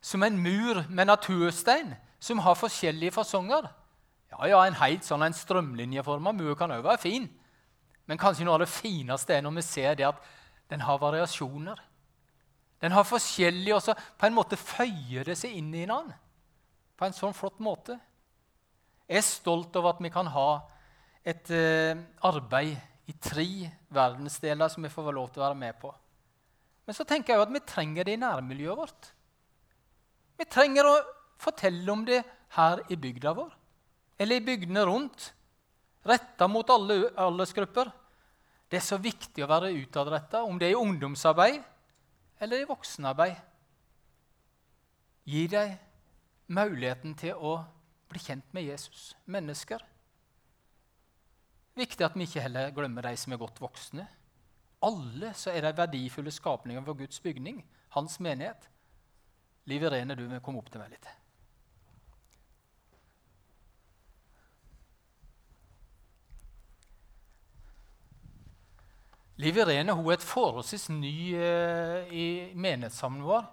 som 0.04 0.22
en 0.26 0.36
mur 0.36 0.82
med 0.90 1.08
naturstein 1.08 1.94
som 2.20 2.42
har 2.44 2.58
forskjellige 2.58 3.14
fasonger. 3.14 3.70
Ja, 4.32 4.48
ja, 4.50 4.60
En 4.66 4.76
helt 4.80 5.06
sånn 5.06 5.22
en 5.24 5.36
strømlinjeforma 5.36 6.32
mur 6.36 6.56
kan 6.58 6.72
òg 6.74 6.84
være 6.84 7.00
fin. 7.00 7.28
Men 8.04 8.20
kanskje 8.20 8.44
noe 8.44 8.58
av 8.58 8.64
det 8.64 8.72
fineste 8.72 9.36
er 9.36 9.44
når 9.44 9.58
vi 9.60 9.64
ser 9.64 9.96
det 9.96 10.08
at 10.08 10.20
den 10.72 10.84
har 10.84 11.00
variasjoner. 11.00 11.80
Den 12.84 12.92
har 12.92 13.06
forskjellig, 13.08 13.72
og 13.72 13.80
så 13.80 13.94
på 13.96 14.28
en 14.28 14.36
måte 14.36 14.60
føyer 14.60 15.24
det 15.24 15.38
seg 15.40 15.56
inn 15.56 15.72
i 15.72 15.86
hverandre 15.86 16.20
på 16.94 17.06
en 17.06 17.16
sånn 17.16 17.34
flott 17.34 17.56
måte. 17.64 17.96
Jeg 19.08 19.18
er 19.18 19.26
stolt 19.26 19.74
over 19.80 19.94
at 19.94 20.02
vi 20.04 20.12
kan 20.12 20.28
ha 20.30 20.48
et 21.24 21.48
eh, 21.50 21.96
arbeid 22.28 23.08
i 23.10 23.16
tre 23.20 23.48
verdensdeler 23.92 24.70
som 24.72 24.84
vi 24.84 24.92
får 24.92 25.10
lov 25.16 25.32
til 25.32 25.42
å 25.42 25.46
være 25.48 25.58
med 25.64 25.80
på. 25.80 25.90
Men 26.84 26.96
så 26.96 27.08
tenker 27.08 27.32
jeg 27.32 27.40
jo 27.40 27.46
at 27.48 27.56
vi 27.56 27.64
trenger 27.66 28.06
det 28.06 28.14
i 28.14 28.20
nærmiljøet 28.20 28.78
vårt. 28.78 29.10
Vi 30.38 30.46
trenger 30.50 30.88
å 30.88 30.94
fortelle 31.40 31.88
om 31.92 32.04
det 32.06 32.20
her 32.54 32.84
i 32.92 33.00
bygda 33.00 33.34
vår, 33.34 33.52
eller 34.20 34.38
i 34.38 34.44
bygdene 34.44 34.86
rundt, 34.86 35.30
retta 36.04 36.46
mot 36.52 36.68
alle 36.70 37.08
aldersgrupper. 37.16 37.90
Det 38.68 38.78
er 38.78 38.84
så 38.84 39.00
viktig 39.00 39.44
å 39.44 39.50
være 39.50 39.72
utadretta, 39.72 40.44
om 40.44 40.60
det 40.60 40.68
er 40.68 40.76
i 40.76 40.84
ungdomsarbeid 40.84 41.62
eller 42.40 42.62
i 42.62 42.68
voksenarbeid. 42.68 43.36
Gi 45.24 45.46
deg 45.48 45.76
muligheten 46.52 47.14
til 47.16 47.38
å 47.38 47.56
bli 48.10 48.20
kjent 48.20 48.50
med 48.56 48.66
Jesus, 48.68 49.14
mennesker. 49.24 49.82
Viktig 51.74 52.06
at 52.06 52.14
vi 52.14 52.28
ikke 52.28 52.44
heller 52.44 52.74
glemmer 52.74 53.06
de 53.08 53.16
som 53.18 53.34
er 53.34 53.40
godt 53.40 53.58
voksne. 53.62 54.06
Alle 54.84 55.32
så 55.34 55.50
er 55.50 55.64
de 55.64 55.72
verdifulle 55.78 56.30
skapninger 56.34 56.84
for 56.84 56.98
Guds 56.98 57.20
bygning, 57.24 57.62
hans 57.96 58.20
menighet. 58.22 58.68
Liv 59.70 59.86
Irene, 59.88 60.14
du 60.14 60.26
må 60.28 60.42
komme 60.44 60.60
opp 60.60 60.70
til 60.70 60.82
meg 60.82 60.92
litt. 60.92 61.08
Liv 69.42 69.56
Irene 69.58 69.92
hun 69.98 70.06
er 70.12 70.14
et 70.18 70.22
forholdsvis 70.24 70.88
ny 70.94 71.34
eh, 71.34 72.12
i 72.14 72.26
menighetssamlingen 72.54 73.26
vår. 73.26 73.46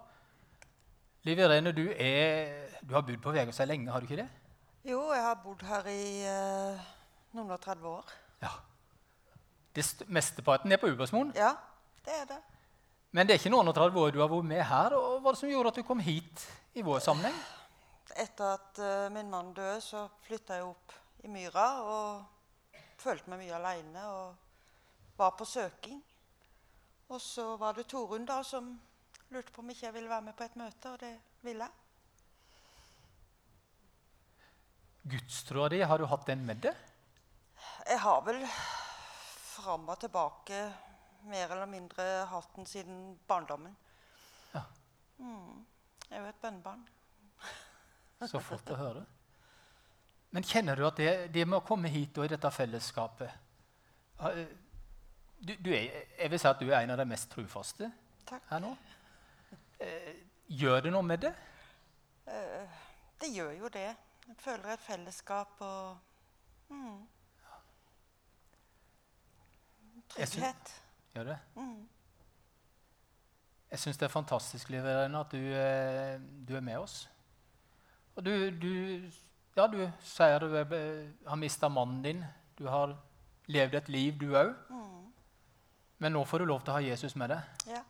Liv 1.25 1.39
Irene, 1.41 1.71
du, 1.73 1.87
er, 1.97 2.75
du 2.85 2.93
har 2.93 3.01
bodd 3.05 3.21
på 3.23 3.33
Vegårshei 3.33 3.65
lenge, 3.69 3.89
har 3.93 4.01
du 4.01 4.05
ikke 4.09 4.19
det? 4.21 4.27
Jo, 4.89 5.07
jeg 5.13 5.23
har 5.25 5.39
bodd 5.43 5.61
her 5.65 5.89
i 5.89 6.03
eh, 6.29 6.83
Noen 7.37 7.53
og 7.55 7.61
30 7.63 7.87
år. 7.89 8.13
Ja. 8.43 8.51
Det 9.75 9.85
st- 9.85 10.05
Mesteparten 10.11 10.73
er 10.73 10.81
på 10.81 10.89
Ubersmoen. 10.91 11.31
Ja, 11.37 11.53
det 12.05 12.13
er 12.19 12.25
det. 12.33 12.39
Men 13.11 13.27
det 13.27 13.35
er 13.35 13.41
ikke 13.41 13.51
noen 13.53 13.69
og 13.71 13.75
30 13.77 13.99
år 14.01 14.13
du 14.15 14.21
har 14.21 14.29
vært 14.31 14.47
med 14.51 14.63
her. 14.67 14.93
og 14.97 15.07
Hva 15.17 15.23
var 15.25 15.35
det 15.37 15.41
som 15.41 15.49
gjorde 15.51 15.73
at 15.73 15.79
du 15.81 15.85
kom 15.87 15.99
hit 16.03 16.45
i 16.77 16.83
vår 16.85 17.01
sammenheng? 17.03 17.35
Etter 18.21 18.53
at 18.57 18.79
uh, 18.83 19.09
min 19.15 19.29
mann 19.31 19.53
døde, 19.55 19.79
så 19.83 20.05
flytta 20.27 20.57
jeg 20.59 20.67
opp 20.69 20.95
i 21.23 21.29
myra 21.31 21.65
og 21.87 22.71
følte 23.01 23.31
meg 23.31 23.43
mye 23.45 23.55
aleine 23.57 24.05
og 24.11 24.50
var 25.21 25.31
på 25.37 25.45
søking. 25.45 26.01
Og 27.07 27.21
så 27.21 27.55
var 27.57 27.75
det 27.77 27.87
Torunn 27.91 28.25
da 28.25 28.39
som 28.43 28.71
lurte 29.31 29.53
på 29.53 29.61
om 29.61 29.69
ikke 29.69 29.85
jeg 29.85 29.93
ville 29.93 30.09
være 30.09 30.27
med 30.29 30.37
på 30.37 30.47
et 30.47 30.55
møte, 30.59 30.93
og 30.93 30.99
det 31.01 31.11
ville 31.45 31.67
jeg. 31.67 31.77
Gudstroa 35.11 35.67
di, 35.73 35.81
har 35.81 35.97
du 35.97 36.05
hatt 36.05 36.27
den 36.29 36.45
med 36.45 36.61
deg? 36.63 36.77
Jeg 37.89 37.99
har 38.01 38.21
vel 38.25 38.41
fram 39.51 39.89
og 39.89 39.99
tilbake 40.01 40.61
mer 41.29 41.53
eller 41.53 41.69
mindre 41.69 42.05
hatt 42.29 42.55
den 42.55 42.69
siden 42.69 42.99
barndommen. 43.27 43.75
Ja. 44.53 44.63
Mm. 45.17 45.65
Jeg 46.07 46.17
er 46.17 46.23
jo 46.23 46.29
et 46.29 46.41
bønnebarn. 46.41 46.85
Så 48.29 48.41
flott 48.41 48.69
å 48.73 48.77
høre. 48.77 49.05
Men 50.31 50.45
kjenner 50.47 50.77
du 50.77 50.85
at 50.87 50.97
det, 51.01 51.13
det 51.33 51.45
med 51.47 51.59
å 51.59 51.65
komme 51.65 51.89
hit 51.91 52.17
og 52.17 52.27
i 52.27 52.31
dette 52.31 52.51
fellesskapet 52.53 53.31
eh, 54.29 54.45
du, 55.47 55.53
du 55.65 55.69
er, 55.73 55.87
Jeg 56.19 56.31
vil 56.31 56.39
si 56.39 56.47
at 56.47 56.59
du 56.59 56.69
er 56.69 56.79
en 56.83 56.89
av 56.93 56.97
de 57.01 57.05
mest 57.05 57.29
trufaste 57.31 57.91
Takk. 58.29 58.43
her 58.49 58.59
nå. 58.59 58.75
Eh, 59.79 60.13
Gjør 60.51 60.81
det 60.85 60.91
noe 60.93 61.03
med 61.03 61.17
det? 61.23 61.31
Eh, 62.27 62.67
det 63.21 63.29
gjør 63.35 63.51
jo 63.51 63.69
det. 63.73 63.87
Jeg 64.27 64.35
føler 64.39 64.73
et 64.73 64.79
fellesskap 64.83 65.61
og 65.61 65.97
mm. 66.69 66.99
Trygghet. 70.11 70.29
sy- 70.29 70.39
Trygghet. 70.39 70.73
Gjør 71.15 71.23
det? 71.31 71.37
Mm. 71.55 71.87
Jeg 73.71 73.79
syns 73.79 73.97
det 73.97 74.05
er 74.05 74.11
fantastisk 74.11 74.69
Liv 74.69 74.83
Irene, 74.83 75.19
at 75.19 75.31
du, 75.31 75.37
eh, 75.37 76.19
du 76.47 76.55
er 76.55 76.61
med 76.61 76.77
oss. 76.77 77.09
Og 78.15 78.25
du, 78.25 78.31
du, 78.59 78.71
ja, 79.55 79.67
du 79.71 79.85
sier 80.03 80.39
du 80.43 80.55
er, 80.59 80.65
har 81.27 81.35
mista 81.39 81.69
mannen 81.71 82.01
din. 82.03 82.25
Du 82.59 82.65
har 82.67 82.97
levd 83.47 83.75
et 83.79 83.89
liv, 83.89 84.17
du 84.19 84.33
òg. 84.35 84.51
Mm. 84.69 84.80
Men 86.01 86.15
nå 86.15 86.23
får 86.25 86.41
du 86.41 86.49
lov 86.49 86.63
til 86.65 86.73
å 86.73 86.79
ha 86.79 86.83
Jesus 86.83 87.15
med 87.19 87.29
deg. 87.29 87.65
Ja. 87.69 87.81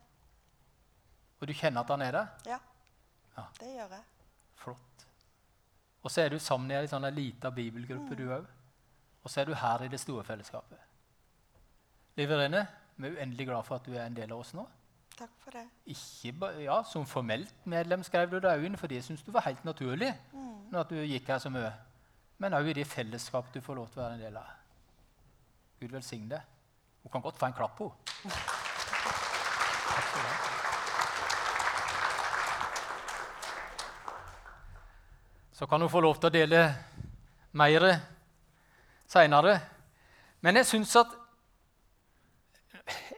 Og 1.42 1.48
du 1.48 1.54
kjenner 1.58 1.82
at 1.86 1.94
han 1.96 2.04
er 2.06 2.18
der. 2.20 2.36
ja. 2.52 2.60
Ja. 3.38 3.46
Det 3.58 3.70
gjør 3.72 3.94
jeg. 3.96 4.04
Flott. 4.60 5.06
Og 6.04 6.12
så 6.12 6.22
er 6.26 6.34
du 6.34 6.40
sammen 6.44 6.72
i 6.74 6.76
ei 6.76 6.90
sånn 6.92 7.08
lita 7.16 7.50
bibelgruppe, 7.56 8.18
du 8.20 8.26
òg. 8.28 8.50
Og 9.24 9.32
så 9.32 9.42
er 9.42 9.48
du 9.48 9.54
her 9.56 9.86
i 9.86 9.88
det 9.88 10.02
store 10.02 10.26
fellesskapet. 10.28 10.78
Liv 12.20 12.34
Irene, 12.36 12.66
vi 12.98 13.08
er 13.08 13.16
uendelig 13.16 13.48
glad 13.48 13.64
for 13.64 13.80
at 13.80 13.88
du 13.88 13.96
er 13.96 14.04
en 14.04 14.18
del 14.18 14.34
av 14.34 14.44
oss 14.44 14.52
nå. 14.58 14.66
Takk 15.16 15.32
for 15.40 15.56
det. 15.56 15.64
Ikke 15.94 16.52
ja, 16.64 16.82
Som 16.84 17.06
formelt 17.06 17.54
medlem 17.70 18.04
skrev 18.04 18.32
du 18.32 18.40
deg 18.44 18.66
inn, 18.66 18.78
for 18.78 18.92
det 18.92 19.04
syns 19.06 19.24
du 19.24 19.32
var 19.32 19.48
helt 19.48 19.64
naturlig. 19.64 20.12
Mm. 20.34 20.52
når 20.72 20.88
du 20.90 20.96
gikk 21.04 21.28
her 21.28 21.40
så 21.40 21.50
mye. 21.52 21.72
Men 22.40 22.56
òg 22.58 22.72
i 22.72 22.74
det 22.80 22.88
fellesskapet 22.88 23.54
du 23.54 23.62
får 23.62 23.76
lov 23.76 23.90
til 23.92 24.00
å 24.02 24.06
være 24.06 24.18
en 24.18 24.24
del 24.24 24.38
av. 24.40 24.52
Gud 25.82 25.92
velsigne 25.92 26.36
deg. 26.36 26.58
Hun 27.02 27.12
kan 27.12 27.22
godt 27.22 27.38
få 27.38 27.46
en 27.50 27.54
klapp, 27.58 27.80
hun. 27.80 27.92
Så 35.52 35.68
kan 35.68 35.82
hun 35.82 35.90
få 35.94 36.02
lov 36.02 36.18
til 36.18 36.32
å 36.32 36.34
dele 36.34 36.62
mer 37.58 37.84
seinere. 39.10 39.60
Men 40.42 40.58
jeg 40.58 40.70
syns 40.70 40.96
at 40.98 41.12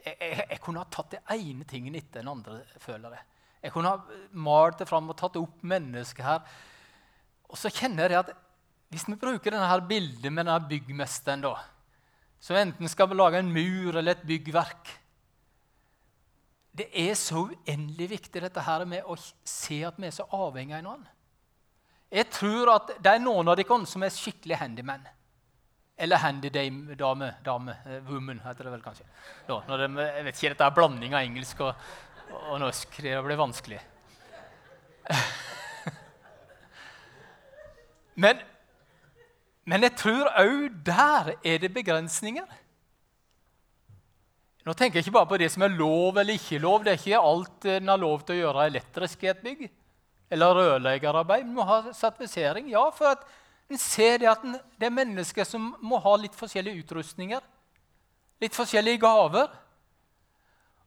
jeg, 0.04 0.15
jeg, 0.19 0.48
jeg 0.50 0.60
kunne 0.63 0.84
ha 0.84 0.89
tatt 0.91 1.13
det 1.13 1.22
ene 1.38 1.63
tingen 1.69 1.96
etter 1.96 2.19
den 2.19 2.32
andre, 2.34 2.60
føler 2.84 3.15
jeg. 3.15 3.28
Jeg 3.63 3.72
kunne 3.72 3.93
ha 3.93 4.19
malt 4.43 4.82
det 4.82 4.89
fram 4.89 5.08
og 5.08 5.15
tatt 5.19 5.39
opp 5.39 5.62
mennesket 5.63 6.26
her. 6.28 6.41
Og 7.48 7.60
så 7.60 7.72
kjenner 7.72 8.12
jeg 8.12 8.26
at 8.26 8.34
hvis 8.91 9.08
vi 9.08 9.15
bruker 9.17 9.56
denne 9.56 9.69
her 9.69 9.86
bildet 9.88 10.28
med 10.28 10.43
denne 10.43 10.60
byggmesteren, 10.67 11.46
da, 11.46 11.56
som 12.43 12.60
enten 12.60 12.89
skal 12.91 13.15
lage 13.15 13.39
en 13.39 13.51
mur 13.53 13.95
eller 13.95 14.17
et 14.17 14.27
byggverk 14.27 14.91
Det 16.75 16.89
er 16.91 17.13
så 17.15 17.45
uendelig 17.47 18.10
viktig 18.17 18.41
dette 18.43 18.62
her 18.65 18.84
med 18.89 19.06
å 19.08 19.15
se 19.47 19.84
at 19.88 19.99
vi 20.01 20.08
er 20.10 20.15
så 20.15 20.25
avhengige 20.34 20.79
av 20.79 20.84
hverandre. 20.84 21.12
Jeg 22.13 22.29
tror 22.34 22.71
at 22.73 22.91
det 22.97 23.12
er 23.12 23.21
noen 23.21 23.47
av 23.49 23.58
dere 23.58 23.86
som 23.89 24.03
er 24.06 24.10
skikkelig 24.13 24.58
handyman. 24.58 25.06
Eller 25.97 26.17
handy-dame. 26.17 26.95
Dame, 26.97 27.36
dame, 27.45 27.75
eh, 27.86 28.01
woman, 28.10 28.39
heter 28.41 28.63
det 28.65 28.71
vel 28.73 28.82
kanskje. 28.82 29.06
Da, 29.47 29.62
de, 29.69 29.88
jeg 30.01 30.25
vet 30.25 30.36
ikke, 30.36 30.49
Dette 30.56 30.65
er 30.65 30.77
blanding 30.77 31.13
av 31.13 31.21
engelsk 31.21 31.62
og, 31.62 31.73
og 32.49 32.60
norsk. 32.65 32.89
Det 33.06 33.23
blir 33.27 33.38
vanskelig. 33.38 33.82
Men, 38.25 38.41
men 39.69 39.86
jeg 39.88 39.95
tror 39.99 40.28
òg 40.41 40.67
der 40.86 41.34
er 41.39 41.62
det 41.63 41.71
begrensninger. 41.73 42.47
Nå 44.63 44.73
tenker 44.80 44.99
jeg 44.99 45.08
ikke 45.08 45.17
bare 45.17 45.28
på 45.28 45.39
det 45.39 45.49
som 45.52 45.63
er 45.65 45.76
lov 45.76 46.17
eller 46.19 46.38
ikke 46.39 46.60
lov. 46.63 46.84
Det 46.84 46.93
er 46.93 46.99
ikke 46.99 47.23
alt 47.32 47.65
en 47.67 47.91
har 47.91 47.99
lov 47.99 48.21
til 48.23 48.38
å 48.38 48.41
gjøre 48.45 48.67
elektrisk 48.71 49.23
i 49.26 49.32
et 49.32 49.41
bygg. 49.43 49.65
Eller 50.32 50.56
rørleggerarbeid. 50.60 51.43
En 51.43 51.56
må 51.58 51.65
ha 51.67 51.82
sertifisering. 51.95 52.69
Ja, 52.71 52.86
for 52.95 53.12
at 53.12 53.26
en 53.71 53.80
ser 53.80 54.21
det 54.21 54.30
at 54.32 54.43
det 54.43 54.88
er 54.88 54.95
mennesker 54.95 55.47
som 55.47 55.73
må 55.84 55.99
ha 56.04 56.15
litt 56.19 56.36
forskjellige 56.38 56.84
utrustninger. 56.84 57.43
Litt 58.43 58.56
forskjellige 58.56 59.04
gaver. 59.04 59.52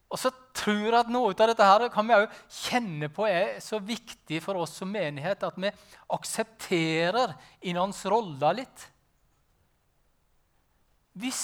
Og 0.06 0.20
så 0.22 0.30
tror 0.54 0.84
jeg 0.84 0.98
at 1.00 1.08
noe 1.10 1.32
av 1.34 1.48
dette 1.50 1.66
her 1.66 1.86
kan 1.90 2.06
vi 2.06 2.14
òg 2.14 2.34
kjenne 2.46 3.08
på 3.12 3.26
er 3.26 3.56
så 3.62 3.80
viktig 3.82 4.38
for 4.44 4.62
oss 4.62 4.76
som 4.78 4.92
menighet 4.92 5.42
at 5.42 5.56
vi 5.58 5.72
aksepterer 6.14 7.34
hans 7.74 8.04
roller 8.06 8.60
litt. 8.60 8.86
Hvis 11.16 11.42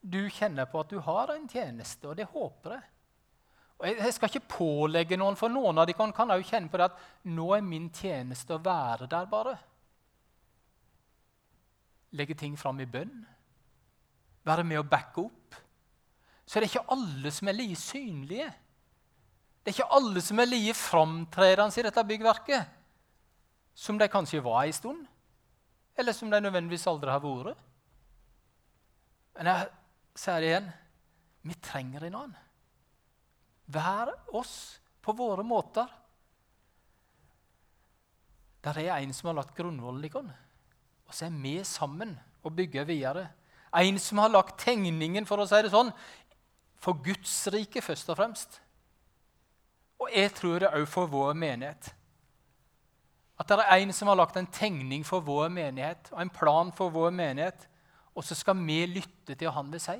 du 0.00 0.24
kjenner 0.32 0.66
på 0.68 0.82
at 0.82 0.90
du 0.90 0.98
har 1.04 1.30
en 1.34 1.46
tjeneste, 1.48 2.08
og 2.10 2.18
det 2.18 2.26
håper 2.32 2.76
jeg 2.78 2.90
og 3.74 3.88
jeg, 3.90 4.12
skal 4.14 4.30
ikke 4.30 4.52
pålegge 4.54 5.16
noen, 5.18 5.36
for 5.36 5.52
noen 5.52 5.80
av 5.82 5.88
de 5.88 5.96
kan, 5.98 6.12
kan 6.14 6.30
også 6.30 6.54
kjenne 6.54 6.70
på 6.70 6.78
det 6.78 6.86
at 6.86 7.00
nå 7.26 7.48
er 7.56 7.64
min 7.66 7.88
tjeneste 7.92 8.54
å 8.54 8.62
være 8.62 9.08
der, 9.10 9.26
bare. 9.28 9.56
Legge 12.14 12.36
ting 12.38 12.54
fram 12.56 12.78
i 12.80 12.86
bønn. 12.88 13.24
Være 14.46 14.64
med 14.64 14.78
å 14.78 14.86
backe 14.86 15.24
opp 15.26 15.58
så 16.44 16.58
er 16.58 16.64
det 16.64 16.70
ikke 16.72 16.92
alle 16.92 17.32
som 17.32 17.48
er 17.48 17.56
like 17.56 17.80
synlige. 17.80 18.48
Det 19.64 19.72
er 19.72 19.76
ikke 19.78 19.96
alle 19.96 20.20
som 20.24 20.40
er 20.42 20.50
like 20.50 20.74
framtredende 20.76 21.80
i 21.80 21.86
dette 21.86 22.08
byggverket 22.08 22.80
som 23.74 23.98
de 23.98 24.08
kanskje 24.08 24.42
var 24.44 24.64
en 24.64 24.72
stund, 24.72 25.06
eller 25.98 26.14
som 26.14 26.30
de 26.30 26.40
nødvendigvis 26.40 26.86
aldri 26.86 27.10
har 27.10 27.22
vært. 27.22 27.58
Men 29.34 29.50
jeg 29.50 29.70
sier 30.14 30.40
det 30.40 30.50
igjen 30.52 30.72
vi 31.44 31.56
trenger 31.60 32.06
en 32.06 32.18
annen. 32.22 32.40
Hver 33.68 34.12
oss 34.36 34.78
på 35.04 35.12
våre 35.16 35.44
måter. 35.44 35.88
Der 38.64 38.78
er 38.80 38.94
en 38.96 39.12
som 39.12 39.28
har 39.28 39.40
lagt 39.40 39.56
grunnvollen 39.56 40.06
i 40.06 40.12
oss, 40.16 40.30
og 41.04 41.12
så 41.12 41.26
er 41.26 41.40
vi 41.42 41.58
sammen 41.68 42.14
og 42.44 42.54
bygger 42.56 42.86
videre. 42.88 43.26
En 43.74 43.98
som 43.98 44.22
har 44.22 44.30
lagt 44.30 44.60
tegningen 44.62 45.26
for 45.26 45.42
å 45.42 45.48
si 45.48 45.60
det 45.64 45.72
sånn, 45.72 45.90
for 46.84 47.00
Guds 47.00 47.32
rike 47.52 47.80
først 47.82 48.10
og 48.12 48.18
fremst. 48.18 48.58
Og 50.02 50.10
jeg 50.12 50.32
tror 50.36 50.60
det 50.60 50.72
òg 50.74 50.86
for 50.90 51.08
vår 51.08 51.36
menighet. 51.38 51.94
At 53.40 53.48
det 53.50 53.64
er 53.64 53.80
en 53.82 53.94
som 53.96 54.10
har 54.10 54.18
lagt 54.20 54.36
en 54.38 54.50
tegning 54.52 55.06
for 55.06 55.24
vår 55.24 55.48
menighet 55.50 56.12
og 56.12 56.20
en 56.22 56.30
plan 56.30 56.70
for 56.76 56.92
vår 56.94 57.10
menighet. 57.14 57.66
Og 58.14 58.22
så 58.22 58.36
skal 58.38 58.60
vi 58.60 58.84
lytte 58.86 59.34
til 59.34 59.50
han 59.50 59.72
vil 59.72 59.82
si. 59.82 59.96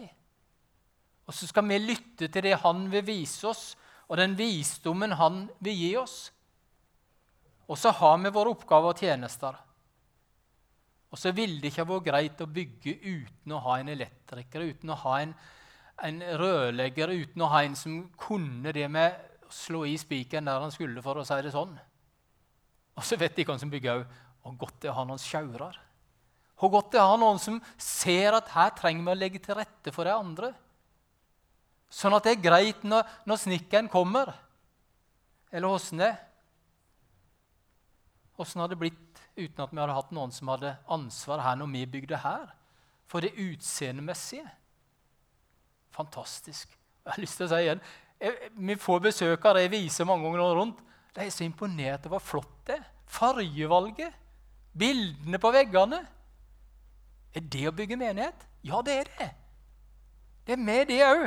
Og 1.24 1.34
så 1.34 1.48
skal 1.48 1.66
vi 1.66 1.80
lytte 1.80 2.28
til 2.28 2.44
det 2.44 2.60
han 2.62 2.84
vil 2.92 3.06
vise 3.06 3.48
oss, 3.48 3.64
og 4.08 4.18
den 4.20 4.36
visdommen 4.36 5.16
han 5.16 5.46
vil 5.64 5.78
gi 5.78 5.92
oss. 5.96 6.18
Og 7.64 7.80
så 7.80 7.94
har 7.96 8.18
vi 8.20 8.32
våre 8.34 8.52
oppgaver 8.52 8.92
og 8.92 9.00
tjenester. 9.00 9.56
Og 11.10 11.18
så 11.18 11.32
ville 11.32 11.62
det 11.62 11.70
ikke 11.72 11.86
vært 11.88 12.06
greit 12.08 12.42
å 12.42 12.50
bygge 12.50 12.96
uten 13.00 13.54
å 13.54 13.62
ha 13.64 13.78
en 13.80 13.90
elektriker, 13.92 14.66
uten 14.74 14.92
å 14.92 14.98
ha 15.06 15.20
en, 15.22 15.34
en 16.02 16.20
rørlegger, 16.40 17.12
uten 17.14 17.44
å 17.44 17.50
ha 17.52 17.62
en 17.64 17.76
som 17.78 18.00
kunne 18.18 18.72
det 18.74 18.86
med 18.90 19.14
å 19.46 19.52
slå 19.54 19.84
i 19.86 19.94
spikeren 20.00 20.48
der 20.48 20.62
han 20.64 20.74
skulle, 20.74 21.02
for 21.04 21.20
å 21.20 21.26
si 21.26 21.38
det 21.44 21.52
sånn. 21.54 21.74
Og 22.94 23.06
så 23.06 23.18
vet 23.18 23.36
de 23.36 23.46
hvem 23.46 23.60
som 23.60 23.70
bygger 23.70 24.00
òg. 24.00 24.20
Hvor 24.44 24.56
godt 24.60 24.80
det 24.82 24.90
er 24.90 24.92
å 24.92 24.98
ha 24.98 25.04
noen 25.08 25.22
sjaurer. 25.22 25.78
Hvor 26.60 26.70
godt 26.74 26.90
det 26.92 27.00
er 27.00 27.06
å 27.06 27.14
ha 27.14 27.20
noen 27.20 27.40
som 27.40 27.56
ser 27.80 28.36
at 28.36 28.50
her 28.52 28.74
trenger 28.76 29.06
vi 29.06 29.14
å 29.14 29.18
legge 29.18 29.40
til 29.42 29.56
rette 29.56 29.92
for 29.94 30.04
de 30.04 30.12
andre. 30.12 30.50
Sånn 31.88 32.14
at 32.16 32.26
det 32.26 32.34
er 32.34 32.44
greit 32.44 32.84
når, 32.84 33.06
når 33.24 33.40
snekkeren 33.40 33.88
kommer. 33.90 34.34
Eller 35.54 35.70
åssen 35.70 36.02
det. 36.02 36.12
Åssen 38.36 38.60
hadde 38.60 38.76
det 38.76 38.82
blitt 38.82 39.24
uten 39.38 39.64
at 39.64 39.72
vi 39.72 39.80
hadde 39.80 39.96
hatt 39.96 40.12
noen 40.14 40.34
som 40.34 40.50
hadde 40.52 40.76
ansvar 40.92 41.42
her 41.46 41.56
når 41.58 41.72
vi 41.72 41.86
bygde 41.96 42.20
her? 42.20 42.52
for 43.06 43.20
det 43.20 43.30
utseendemessige. 43.38 44.50
Fantastisk. 45.94 46.72
Jeg 47.04 47.12
har 47.12 47.22
lyst 47.22 47.38
til 47.38 47.46
å 47.46 47.52
si 47.52 47.60
igjen, 47.62 47.84
Vi 48.56 48.76
får 48.80 49.00
besøk 49.04 49.46
av 49.50 49.58
jeg 49.60 49.70
viser 49.72 50.06
mange 50.08 50.24
ganger 50.30 50.56
rundt. 50.56 50.78
De 51.14 51.22
er 51.22 51.30
så 51.30 51.44
imponert 51.44 52.06
over 52.06 52.18
hvor 52.18 52.24
flott 52.24 52.66
det. 52.70 52.80
Fargevalget, 53.10 54.14
bildene 54.72 55.38
på 55.38 55.50
veggene. 55.54 56.00
Er 57.34 57.44
det 57.50 57.66
å 57.68 57.74
bygge 57.74 57.98
menighet? 58.00 58.46
Ja, 58.64 58.80
det 58.82 58.94
er 59.02 59.10
det. 59.18 59.28
Det 60.46 60.56
er 60.56 60.62
med, 60.62 60.86
det 60.88 61.02
òg. 61.04 61.26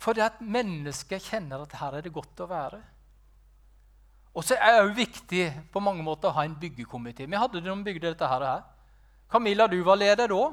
Fordi 0.00 0.22
at 0.24 0.40
mennesker 0.40 1.20
kjenner 1.20 1.66
at 1.66 1.76
her 1.76 1.98
er 1.98 2.06
det 2.06 2.14
godt 2.14 2.40
å 2.40 2.48
være. 2.48 2.80
Og 4.32 4.46
så 4.46 4.56
er 4.56 4.76
det 4.76 4.82
òg 4.86 4.96
viktig 4.96 5.44
på 5.74 5.82
mange 5.82 6.04
måter 6.06 6.30
å 6.30 6.36
ha 6.38 6.46
en 6.46 6.56
byggekomité. 6.56 7.26
Vi 7.26 7.38
hadde 7.38 7.60
det 7.60 7.68
når 7.68 7.82
vi 7.82 7.88
bygde 7.90 8.12
dette 8.12 8.30
her. 8.30 8.46
Camilla, 9.30 9.66
du 9.68 9.80
var 9.86 9.98
leder 10.00 10.30
da. 10.30 10.44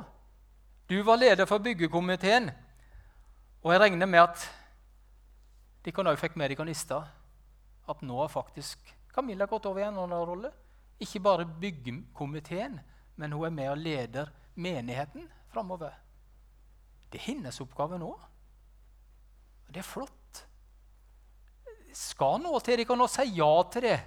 Du 0.89 0.97
var 1.05 1.21
leder 1.21 1.47
for 1.49 1.63
byggekomiteen. 1.63 2.49
Og 3.63 3.73
jeg 3.73 3.81
regner 3.81 4.09
med 4.09 4.23
at 4.23 4.43
de 5.85 5.93
kan 5.95 6.07
òg 6.09 6.19
fikk 6.19 6.35
med 6.39 6.51
dere 6.51 6.67
nista 6.67 7.01
at 7.87 8.03
nå 8.03 8.17
har 8.19 8.31
faktisk 8.31 8.93
Camilla 9.13 9.47
gått 9.49 9.65
over 9.65 9.81
i 9.81 9.87
en 9.87 9.97
annen 9.97 10.25
rolle. 10.29 10.51
Ikke 11.01 11.21
bare 11.23 11.45
byggekomiteen, 11.47 12.75
men 13.17 13.33
hun 13.33 13.47
er 13.47 13.55
med 13.55 13.71
og 13.71 13.79
leder 13.81 14.29
menigheten 14.55 15.25
framover. 15.53 15.95
Det 17.09 17.21
er 17.21 17.29
hennes 17.31 17.61
oppgave 17.63 17.97
nå. 18.01 18.11
Og 18.11 19.73
det 19.73 19.81
er 19.81 19.87
flott. 19.87 20.43
Skal 21.97 22.41
nå 22.43 22.53
til 22.61 22.77
de 22.77 22.85
kan 22.85 22.99
nå 22.99 23.07
si 23.09 23.25
ja 23.39 23.51
til 23.73 23.87
det. 23.87 23.97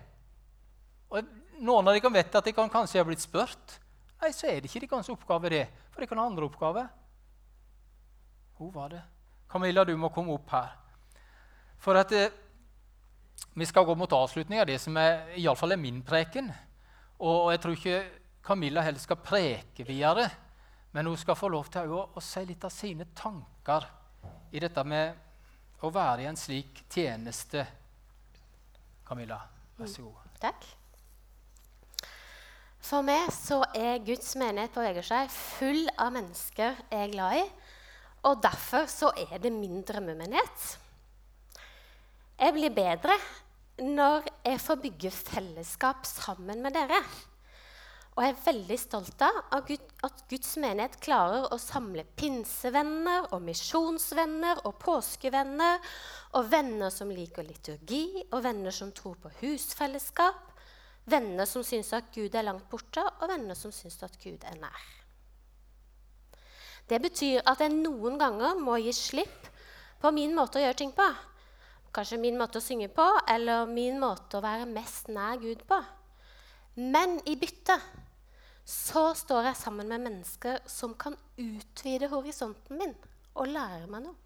Og 1.10 1.36
Noen 1.60 1.90
av 1.90 1.96
dere 1.96 2.12
vet 2.14 2.36
at 2.38 2.46
de 2.46 2.54
kan 2.56 2.70
kanskje 2.72 3.02
ha 3.02 3.04
blitt 3.04 3.20
spurt. 3.20 3.74
Nei, 4.20 4.30
så 4.32 4.48
er 4.48 4.60
det 4.60 4.70
ikke 4.70 4.86
deres 4.86 5.10
oppgave, 5.12 5.50
det. 5.52 5.66
For 5.92 6.00
de 6.00 6.08
kan 6.08 6.20
ha 6.20 6.24
andre 6.28 6.46
oppgaver. 6.46 6.86
Hun 8.56 8.70
var 8.72 8.94
det. 8.94 9.02
Camilla, 9.50 9.84
du 9.84 9.96
må 9.98 10.12
komme 10.14 10.34
opp 10.36 10.52
her. 10.54 10.74
For 11.80 11.98
at 11.98 12.12
eh, 12.14 12.30
vi 13.56 13.66
skal 13.66 13.86
gå 13.88 13.96
mot 13.98 14.12
avslutning 14.12 14.60
av 14.60 14.68
det 14.68 14.78
som 14.78 14.96
er, 15.00 15.34
fall 15.58 15.74
er 15.74 15.80
min 15.80 16.02
preken. 16.06 16.50
Og, 17.18 17.34
og 17.46 17.50
jeg 17.54 17.62
tror 17.62 17.78
ikke 17.78 17.98
Camilla 18.46 18.84
heller 18.84 19.02
skal 19.02 19.20
preke 19.24 19.86
videre. 19.88 20.28
Men 20.92 21.06
hun 21.06 21.18
skal 21.18 21.38
få 21.38 21.50
lov 21.50 21.70
til 21.70 21.90
å, 21.94 22.04
å 22.14 22.22
si 22.22 22.42
litt 22.46 22.64
av 22.66 22.74
sine 22.74 23.06
tanker 23.14 23.86
i 24.50 24.62
dette 24.62 24.84
med 24.86 25.82
å 25.86 25.90
være 25.94 26.24
i 26.24 26.28
en 26.30 26.38
slik 26.38 26.82
tjeneste. 26.90 27.64
Camilla, 29.06 29.38
vær 29.78 29.90
så 29.90 30.04
god. 30.06 30.26
Mm, 30.26 30.36
takk. 30.42 30.66
For 32.80 33.06
meg 33.06 33.28
så 33.34 33.60
er 33.76 34.02
Guds 34.02 34.32
menighet 34.40 34.72
på 34.74 34.82
Vegårshei 34.82 35.26
full 35.30 35.84
av 36.00 36.14
mennesker 36.16 36.78
jeg 36.90 37.06
er 37.06 37.12
glad 37.12 37.38
i. 37.42 37.44
Og 38.28 38.42
derfor 38.44 38.88
så 38.90 39.12
er 39.16 39.38
det 39.40 39.52
min 39.52 39.80
drømmemenighet. 39.86 40.66
Jeg 42.40 42.56
blir 42.56 42.72
bedre 42.76 43.16
når 43.80 44.28
jeg 44.44 44.60
får 44.60 44.80
bygge 44.82 45.10
fellesskap 45.12 46.04
sammen 46.08 46.60
med 46.64 46.76
dere. 46.76 47.00
Og 48.18 48.24
jeg 48.24 48.34
er 48.34 48.42
veldig 48.44 48.76
stolt 48.76 49.22
av 49.24 49.36
at 49.56 50.22
Guds 50.28 50.50
menighet 50.60 50.98
klarer 51.00 51.46
å 51.54 51.58
samle 51.62 52.04
pinsevenner 52.18 53.30
og 53.32 53.40
misjonsvenner 53.46 54.60
og 54.68 54.76
påskevenner 54.82 55.78
og 56.36 56.50
venner 56.52 56.92
som 56.92 57.12
liker 57.14 57.46
liturgi, 57.46 58.26
og 58.28 58.42
venner 58.44 58.74
som 58.74 58.92
tror 58.92 59.16
på 59.22 59.32
husfellesskap, 59.40 60.50
venner 61.08 61.48
som 61.48 61.64
syns 61.64 61.94
at 61.96 62.12
Gud 62.12 62.34
er 62.34 62.50
langt 62.50 62.68
borte, 62.68 63.06
og 63.22 63.30
venner 63.32 63.56
som 63.56 63.72
syns 63.72 64.02
at 64.04 64.20
Gud 64.20 64.44
er 64.44 64.58
nær. 64.60 64.99
Det 66.90 66.98
betyr 66.98 67.44
at 67.46 67.60
jeg 67.62 67.70
noen 67.76 68.18
ganger 68.18 68.58
må 68.58 68.80
gi 68.82 68.92
slipp 68.96 69.46
på 70.02 70.10
min 70.14 70.34
måte 70.34 70.58
å 70.58 70.64
gjøre 70.64 70.78
ting 70.80 70.90
på. 70.96 71.06
Kanskje 71.94 72.18
min 72.22 72.38
måte 72.38 72.58
å 72.58 72.64
synge 72.64 72.88
på, 72.94 73.06
eller 73.30 73.70
min 73.70 73.98
måte 74.02 74.38
å 74.38 74.44
være 74.44 74.66
mest 74.70 75.10
nær 75.10 75.38
Gud 75.42 75.62
på. 75.70 75.78
Men 76.80 77.18
i 77.30 77.36
bytte 77.38 77.76
så 78.66 79.10
står 79.18 79.50
jeg 79.50 79.58
sammen 79.58 79.90
med 79.90 80.04
mennesker 80.04 80.60
som 80.70 80.94
kan 80.98 81.16
utvide 81.38 82.10
horisonten 82.12 82.78
min 82.78 82.94
og 83.34 83.50
lære 83.50 83.86
meg 83.90 84.04
noe. 84.06 84.18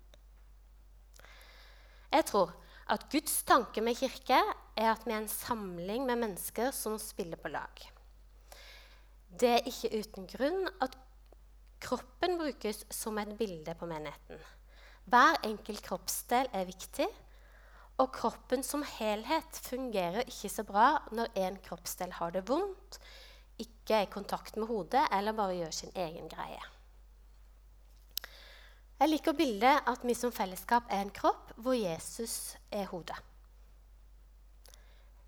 Jeg 2.15 2.29
tror 2.29 2.53
at 2.93 3.09
Guds 3.13 3.41
tanke 3.49 3.83
med 3.85 3.97
kirke 3.99 4.39
er 4.77 4.91
at 4.91 5.05
vi 5.07 5.15
er 5.15 5.23
en 5.23 5.31
samling 5.31 6.05
med 6.09 6.21
mennesker 6.21 6.73
som 6.77 6.99
spiller 7.01 7.41
på 7.41 7.53
lag. 7.53 7.87
Det 9.35 9.51
er 9.57 9.69
ikke 9.69 9.97
uten 9.99 10.29
grunn 10.31 10.69
at 10.85 10.95
kroppen 11.85 12.39
brukes 12.41 12.85
som 12.91 13.19
et 13.21 13.37
bilde 13.39 13.75
på 13.79 13.89
menigheten. 13.89 14.41
Hver 15.05 15.39
enkelt 15.45 15.85
kroppsdel 15.85 16.49
er 16.57 16.69
viktig, 16.69 17.09
og 18.01 18.11
kroppen 18.17 18.65
som 18.67 18.83
helhet 18.97 19.61
fungerer 19.69 20.25
ikke 20.27 20.51
så 20.51 20.65
bra 20.67 20.89
når 21.15 21.31
en 21.39 21.59
kroppsdel 21.63 22.17
har 22.17 22.33
det 22.35 22.47
vondt, 22.49 22.99
ikke 23.61 23.95
er 24.01 24.07
i 24.09 24.11
kontakt 24.11 24.57
med 24.59 24.67
hodet 24.67 25.05
eller 25.15 25.37
bare 25.37 25.61
gjør 25.61 25.77
sin 25.77 25.93
egen 25.95 26.27
greie. 26.33 26.63
Jeg 28.99 29.11
liker 29.11 29.37
bildet 29.37 29.87
at 29.91 30.03
vi 30.07 30.15
som 30.17 30.33
fellesskap 30.33 30.91
er 30.91 31.05
en 31.05 31.15
kropp 31.15 31.53
hvor 31.61 31.77
Jesus 31.77 32.57
er 32.73 32.89
hodet. 32.91 33.17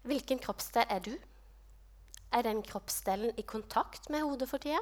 Hvilken 0.07 0.39
kroppsdel 0.43 0.87
er 0.91 1.03
du? 1.03 1.13
Er 2.33 2.47
den 2.47 2.63
kroppsdelen 2.63 3.35
i 3.39 3.43
kontakt 3.47 4.11
med 4.11 4.23
hodet 4.23 4.49
for 4.49 4.63
tida? 4.63 4.81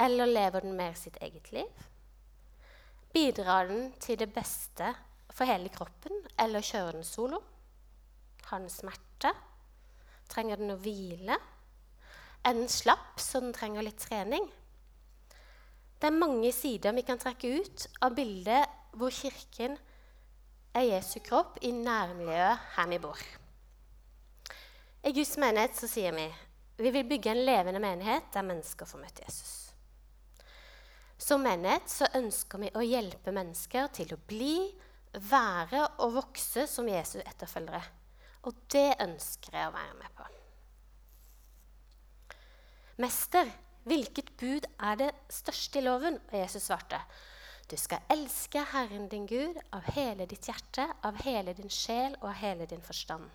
Eller 0.00 0.26
lever 0.26 0.64
den 0.64 0.76
mer 0.76 0.94
sitt 0.96 1.18
eget 1.20 1.52
liv? 1.52 1.86
Bidrar 3.12 3.68
den 3.68 3.92
til 4.00 4.18
det 4.18 4.30
beste 4.32 4.94
for 5.30 5.48
hele 5.48 5.68
kroppen, 5.72 6.14
eller 6.38 6.64
kjører 6.64 6.96
den 6.96 7.04
solo? 7.04 7.40
Har 8.46 8.62
den 8.62 8.72
smerte? 8.72 9.34
Trenger 10.30 10.60
den 10.60 10.72
å 10.72 10.78
hvile? 10.80 11.36
Er 12.44 12.56
den 12.56 12.70
slapp, 12.72 13.18
så 13.20 13.42
den 13.42 13.52
trenger 13.52 13.84
litt 13.84 14.00
trening? 14.00 14.46
Det 16.00 16.08
er 16.08 16.16
mange 16.16 16.48
sider 16.56 16.94
vi 16.96 17.04
kan 17.04 17.20
trekke 17.20 17.50
ut 17.60 17.86
av 18.00 18.14
bildet 18.16 18.96
hvor 18.96 19.12
Kirken 19.12 19.76
er 20.72 20.86
Jesu 20.86 21.18
kropp 21.20 21.58
i 21.66 21.74
nærmiljøet 21.76 22.70
her 22.76 22.88
vi 22.88 23.00
bor. 23.02 23.20
I 25.04 25.12
Guds 25.16 25.36
menighet 25.40 25.76
så 25.76 25.88
sier 25.90 26.14
vi 26.16 26.30
vi 26.80 26.90
vil 26.94 27.04
bygge 27.04 27.34
en 27.34 27.42
levende 27.44 27.80
menighet 27.82 28.30
der 28.32 28.46
mennesker 28.46 28.88
får 28.88 29.02
møte 29.02 29.26
Jesus. 29.26 29.69
Som 31.20 31.44
menighet 31.44 31.90
så 31.92 32.08
ønsker 32.16 32.62
vi 32.62 32.70
å 32.72 32.84
hjelpe 32.84 33.32
mennesker 33.34 33.90
til 33.92 34.14
å 34.16 34.20
bli, 34.30 34.70
være 35.12 35.82
og 36.00 36.14
vokse 36.16 36.64
som 36.70 36.88
Jesus 36.88 37.20
etterfølgere. 37.24 37.82
Og 38.48 38.56
det 38.72 38.94
ønsker 39.04 39.58
jeg 39.58 39.68
å 39.68 39.74
være 39.74 39.96
med 39.98 40.14
på. 40.16 40.28
Mester, 43.00 43.50
hvilket 43.88 44.32
bud 44.40 44.66
er 44.76 44.96
det 45.00 45.10
største 45.32 45.80
i 45.80 45.84
loven? 45.84 46.16
Og 46.30 46.38
Jesus 46.40 46.68
svarte, 46.68 47.00
du 47.70 47.76
skal 47.78 48.02
elske 48.10 48.64
Herren 48.72 49.06
din 49.12 49.28
Gud 49.30 49.60
av 49.76 49.86
hele 49.94 50.26
ditt 50.30 50.48
hjerte, 50.48 50.88
av 51.06 51.20
hele 51.24 51.54
din 51.54 51.70
sjel 51.70 52.16
og 52.18 52.32
av 52.32 52.40
hele 52.40 52.66
din 52.70 52.82
forstand. 52.82 53.28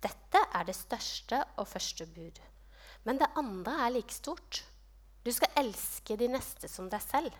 Dette 0.00 0.40
er 0.54 0.64
det 0.64 0.76
største 0.76 1.42
og 1.58 1.68
første 1.68 2.06
bud. 2.14 2.38
Men 3.04 3.20
det 3.20 3.28
andre 3.38 3.74
er 3.84 3.94
like 3.98 4.14
stort. 4.14 4.62
Du 5.28 5.32
skal 5.36 5.52
elske 5.60 6.16
de 6.16 6.30
neste 6.32 6.70
som 6.72 6.88
deg 6.88 7.04
selv. 7.04 7.34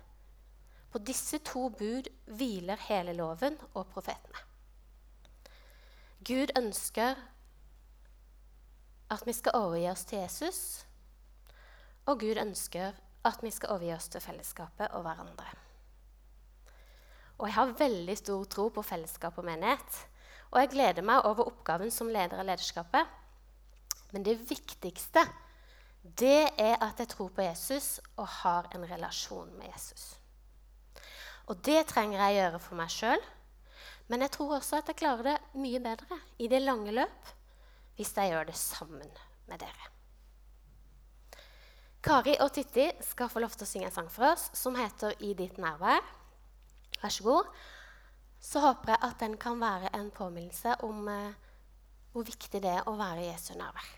På 0.92 1.00
disse 1.00 1.40
to 1.40 1.70
bud 1.72 2.10
hviler 2.36 2.76
hele 2.84 3.14
loven 3.16 3.56
og 3.72 3.88
profetene. 3.94 4.44
Gud 6.28 6.52
ønsker 6.58 7.16
at 9.08 9.24
vi 9.24 9.32
skal 9.32 9.56
overgi 9.56 9.88
oss 9.88 10.04
til 10.04 10.20
Jesus 10.20 10.60
og 12.08 12.20
Gud 12.22 12.38
ønsker 12.40 12.94
at 13.28 13.42
vi 13.44 13.50
skal 13.52 13.74
overgi 13.74 13.92
oss 13.92 14.06
til 14.12 14.22
fellesskapet 14.24 14.94
og 14.96 15.02
hverandre. 15.04 15.48
Og 17.38 17.50
jeg 17.50 17.56
har 17.58 17.74
veldig 17.80 18.16
stor 18.18 18.46
tro 18.50 18.68
på 18.72 18.82
fellesskap 18.82 19.36
og 19.38 19.44
menighet. 19.46 19.98
Og 20.50 20.62
jeg 20.62 20.72
gleder 20.72 21.04
meg 21.04 21.26
over 21.28 21.50
oppgaven 21.50 21.92
som 21.92 22.08
leder 22.10 22.40
av 22.40 22.48
lederskapet. 22.48 23.04
Men 24.12 24.24
det 24.24 24.38
viktigste 24.48 25.22
det 26.02 26.50
er 26.58 26.76
at 26.84 27.00
jeg 27.00 27.08
tror 27.08 27.28
på 27.34 27.42
Jesus 27.42 27.98
og 28.16 28.28
har 28.42 28.68
en 28.74 28.86
relasjon 28.90 29.50
med 29.58 29.66
Jesus. 29.72 30.18
Og 31.48 31.58
det 31.64 31.86
trenger 31.88 32.20
jeg 32.22 32.38
gjøre 32.38 32.60
for 32.62 32.78
meg 32.78 32.92
sjøl. 32.92 33.22
Men 34.08 34.24
jeg 34.24 34.32
tror 34.36 34.56
også 34.56 34.80
at 34.80 34.88
jeg 34.88 35.00
klarer 35.00 35.26
det 35.26 35.36
mye 35.60 35.80
bedre 35.84 36.20
i 36.40 36.48
det 36.48 36.62
lange 36.62 36.94
løp 36.96 37.34
hvis 37.98 38.14
jeg 38.16 38.30
gjør 38.30 38.46
det 38.48 38.56
sammen 38.56 39.08
med 39.50 39.58
dere. 39.60 39.88
Kari 42.02 42.36
og 42.40 42.52
Titti 42.54 42.86
skal 43.02 43.28
få 43.28 43.42
lov 43.42 43.56
til 43.56 43.66
å 43.66 43.68
synge 43.68 43.88
en 43.88 43.96
sang 43.96 44.08
for 44.12 44.30
oss 44.30 44.48
som 44.54 44.78
heter 44.78 45.16
'I 45.18 45.34
ditt 45.34 45.58
nærvær'. 45.58 46.14
Vær 47.02 47.08
så 47.08 47.24
god. 47.24 47.44
Så 48.40 48.60
håper 48.60 48.94
jeg 48.94 48.98
at 49.02 49.20
den 49.20 49.36
kan 49.36 49.60
være 49.60 49.90
en 49.96 50.10
påminnelse 50.10 50.76
om 50.82 51.08
eh, 51.08 51.34
hvor 52.12 52.22
viktig 52.22 52.62
det 52.62 52.70
er 52.70 52.86
å 52.86 52.96
være 52.96 53.24
i 53.24 53.32
Jesu 53.32 53.54
nærvær. 53.54 53.97